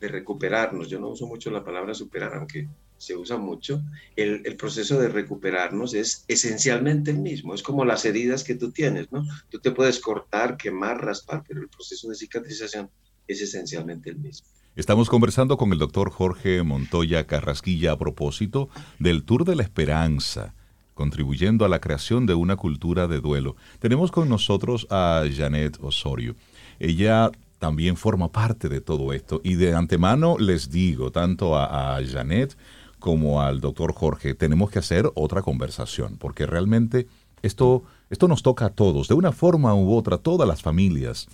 [0.02, 0.90] de recuperarnos.
[0.90, 2.68] Yo no uso mucho la palabra superar, aunque
[2.98, 3.82] se usa mucho.
[4.15, 7.53] El, proceso de recuperarnos es esencialmente el mismo.
[7.53, 9.23] Es como las heridas que tú tienes, ¿no?
[9.49, 12.90] Tú te puedes cortar, quemar, raspar, pero el proceso de cicatrización
[13.28, 14.48] es esencialmente el mismo.
[14.76, 18.69] Estamos conversando con el doctor Jorge Montoya Carrasquilla a propósito
[18.99, 20.56] del Tour de la Esperanza,
[20.95, 23.56] contribuyendo a la creación de una cultura de duelo.
[23.80, 26.36] Tenemos con nosotros a Janet Osorio.
[26.80, 29.39] Ella también forma parte de todo esto.
[29.43, 32.57] Y de antemano les digo, tanto a, Janet
[32.97, 37.05] como al doctor Jorge, tenemos que hacer otra conversación, porque realmente
[37.43, 41.27] esto, esto nos toca a todos, de una forma u otra, todas las familias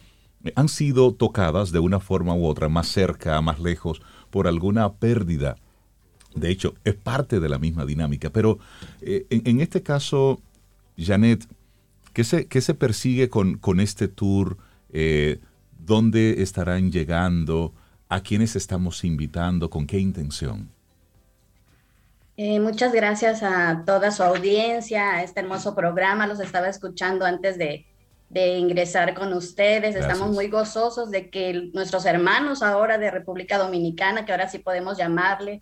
[0.55, 5.55] han sido tocadas de una forma u otra, más cerca, más lejos, por alguna pérdida.
[6.35, 8.31] De hecho, es parte de la misma dinámica.
[8.31, 8.59] Pero
[9.01, 10.41] eh, en, este caso,
[10.97, 11.47] Janet,
[12.11, 14.57] ¿qué se, qué se persigue con, con este tour?
[14.89, 15.39] Eh,
[15.88, 17.73] ¿Dónde estarán llegando?
[18.09, 19.69] ¿A quiénes estamos invitando?
[19.69, 20.69] ¿Con qué intención?
[22.35, 26.27] Eh, muchas gracias a toda su audiencia, a este hermoso programa.
[26.27, 27.85] Los estaba escuchando antes de,
[28.30, 29.95] ingresar con ustedes.
[29.95, 34.97] Estamos muy gozosos de que nuestros hermanos ahora de República Dominicana, que ahora sí podemos
[34.97, 35.61] llamarle,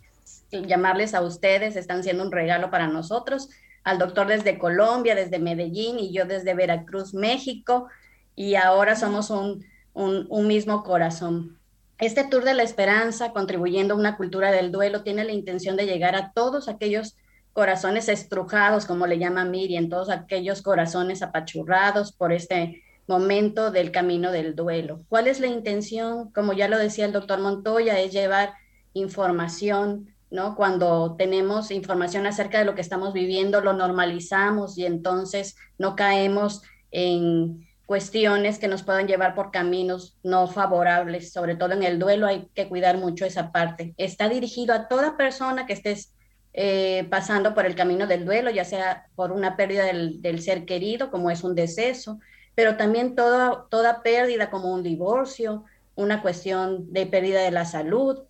[0.50, 3.52] llamarles a ustedes, están siendo un regalo para nosotros.
[3.84, 7.90] Al doctor desde Colombia, desde Medellín y yo desde Veracruz, México.
[8.36, 9.64] Y ahora somos un,
[9.96, 11.58] un, mismo corazón.
[11.98, 15.86] Este Tour de la Esperanza, contribuyendo a una cultura del duelo, tiene la intención de
[15.86, 17.16] llegar a todos aquellos
[17.54, 24.32] corazones estrujados, como le llama Miriam, todos aquellos corazones apachurrados por este momento del camino
[24.32, 25.06] del duelo.
[25.08, 26.32] ¿Cuál es la intención?
[26.32, 28.54] Como ya lo decía el doctor Montoya, es llevar
[28.94, 30.56] información, ¿no?
[30.56, 36.62] Cuando tenemos información acerca de lo que estamos viviendo, lo normalizamos y entonces no caemos
[36.92, 42.28] en cuestiones que nos puedan llevar por caminos no favorables, sobre todo en el duelo
[42.28, 43.94] hay que cuidar mucho esa parte.
[43.98, 46.14] Está dirigido a toda persona que estés
[46.54, 51.12] eh, pasando por el camino del duelo, ya sea por una pérdida del, ser querido,
[51.12, 52.20] como es un deceso,
[52.56, 58.24] pero también toda, toda pérdida como un divorcio, una cuestión de pérdida de la salud,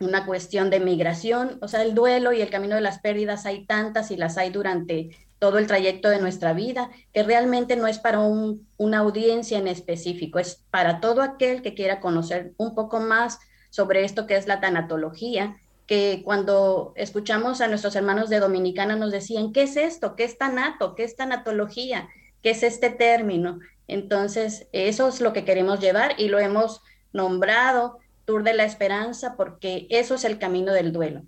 [0.00, 3.64] una cuestión de migración, o sea, el duelo y el camino de las pérdidas hay
[3.66, 7.98] tantas y las hay durante todo el trayecto de nuestra vida, que realmente no es
[7.98, 13.40] para una audiencia en específico, es para todo aquel que quiera conocer un poco más
[13.68, 19.10] sobre esto que es la tanatología, que cuando escuchamos a nuestros hermanos de Dominicana nos
[19.10, 20.14] decían, ¿qué es esto?
[20.14, 20.94] ¿Qué es tanato?
[20.94, 22.08] ¿Qué es tanatología?
[22.40, 23.58] ¿Qué es este término?
[23.88, 26.82] Entonces, eso es lo que queremos llevar y lo hemos
[27.12, 31.24] nombrado Tour de la Esperanza porque eso es el camino del duelo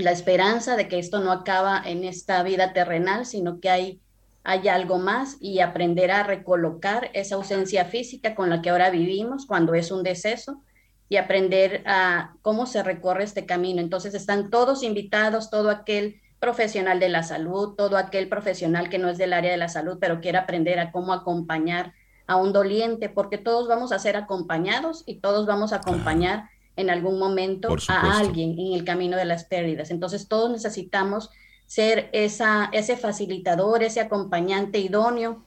[0.00, 4.00] la esperanza de que esto no acaba en esta vida terrenal, sino que hay,
[4.44, 9.46] hay algo más y aprender a recolocar esa ausencia física con la que ahora vivimos
[9.46, 10.62] cuando es un deceso
[11.08, 13.80] y aprender a cómo se recorre este camino.
[13.80, 19.08] Entonces están todos invitados, todo aquel profesional de la salud, todo aquel profesional que no
[19.08, 21.92] es del área de la salud, pero quiere aprender a cómo acompañar
[22.26, 26.48] a un doliente, porque todos vamos a ser acompañados y todos vamos a acompañar
[26.80, 29.90] en algún momento a alguien en el camino de las pérdidas.
[29.90, 31.30] Entonces todos necesitamos
[31.66, 35.44] ser esa, ese facilitador, ese acompañante idóneo,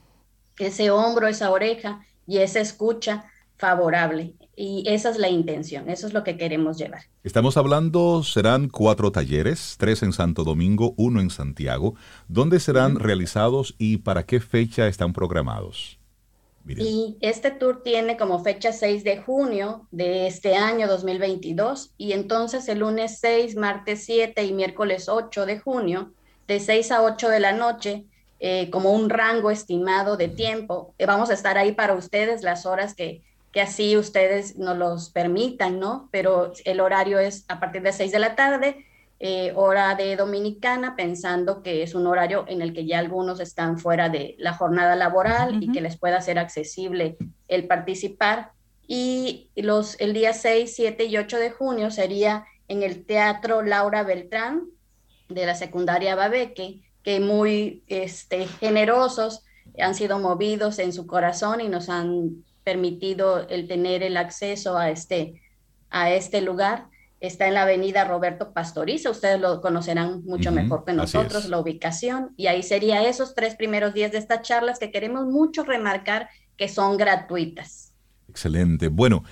[0.58, 4.34] ese hombro, esa oreja y esa escucha favorable.
[4.56, 7.02] Y esa es la intención, eso es lo que queremos llevar.
[7.24, 11.94] Estamos hablando, serán cuatro talleres, tres en Santo Domingo, uno en Santiago.
[12.28, 15.98] ¿Dónde serán realizados y para qué fecha están programados?
[16.66, 22.68] Y este tour tiene como fecha 6 de junio de este año 2022 y entonces
[22.68, 26.12] el lunes 6, martes 7 y miércoles 8 de junio
[26.48, 28.06] de 6 a 8 de la noche
[28.40, 30.94] eh, como un rango estimado de tiempo.
[30.98, 33.22] Eh, vamos a estar ahí para ustedes las horas que,
[33.52, 36.08] que así ustedes nos los permitan, ¿no?
[36.12, 38.86] Pero el horario es a partir de 6 de la tarde
[39.26, 43.78] eh, hora de dominicana, pensando que es un horario en el que ya algunos están
[43.78, 47.16] fuera de la jornada laboral y que les pueda ser accesible
[47.48, 48.52] el participar.
[48.86, 54.02] Y los, el día 6, 7 y 8 de junio sería en el Teatro Laura
[54.02, 54.64] Beltrán
[55.30, 59.42] de la secundaria Babeque, que muy este, generosos
[59.78, 64.90] han sido movidos en su corazón y nos han permitido el tener el acceso a
[64.90, 65.40] este,
[65.88, 66.88] a este lugar
[67.26, 72.34] está en la avenida Roberto Pastoriza, ustedes lo conocerán mucho mejor que nosotros, la ubicación,
[72.36, 76.68] y ahí sería esos tres primeros días de estas charlas que queremos mucho remarcar que
[76.68, 77.94] son gratuitas.
[78.28, 78.88] Excelente.
[78.88, 79.24] Bueno,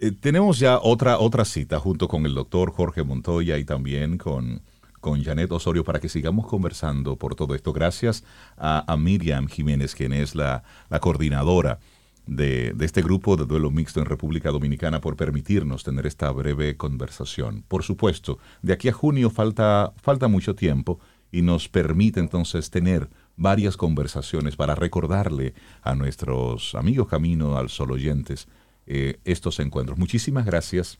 [0.00, 4.62] eh, tenemos ya otra, otra cita junto con el doctor Jorge Montoya y también con,
[5.00, 7.72] con Janet Osorio para que sigamos conversando por todo esto.
[7.72, 8.24] Gracias
[8.56, 11.78] a, Miriam Jiménez, quien es la, la coordinadora
[12.26, 17.64] de, este grupo de duelo mixto en República Dominicana por permitirnos tener esta breve conversación.
[17.68, 23.08] Por supuesto, de aquí a junio falta, falta mucho tiempo y nos permite entonces tener
[23.36, 28.48] varias conversaciones para recordarle a nuestros amigos Camino al Sol oyentes
[28.86, 29.98] eh, estos encuentros.
[29.98, 30.98] Muchísimas gracias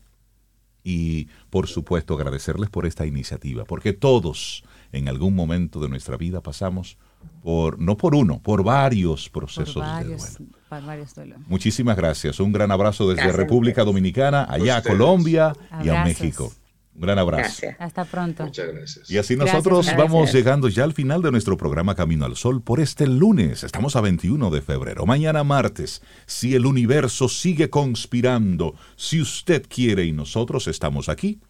[0.83, 6.43] y por supuesto agradecerles por esta iniciativa, porque todos en algún momento de nuestra vida
[6.43, 6.99] pasamos
[7.43, 12.41] por, no por uno, por varios procesos varios, de Muchísimas gracias.
[12.41, 15.53] Un gran abrazo desde República Dominicana, allá a Colombia
[15.83, 16.53] y a México.
[16.95, 17.67] Un gran abrazo.
[17.79, 18.45] Hasta pronto.
[18.45, 19.11] Muchas gracias.
[19.11, 22.81] Y así nosotros vamos llegando ya al final de nuestro programa Camino al Sol por
[22.81, 23.65] este lunes.
[23.65, 25.05] Estamos a 21 de febrero.
[25.05, 31.41] Mañana martes, si el universo sigue conspirando, si usted quiere y nosotros estamos aquí,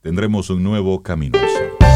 [0.00, 1.95] tendremos un nuevo Camino al Sol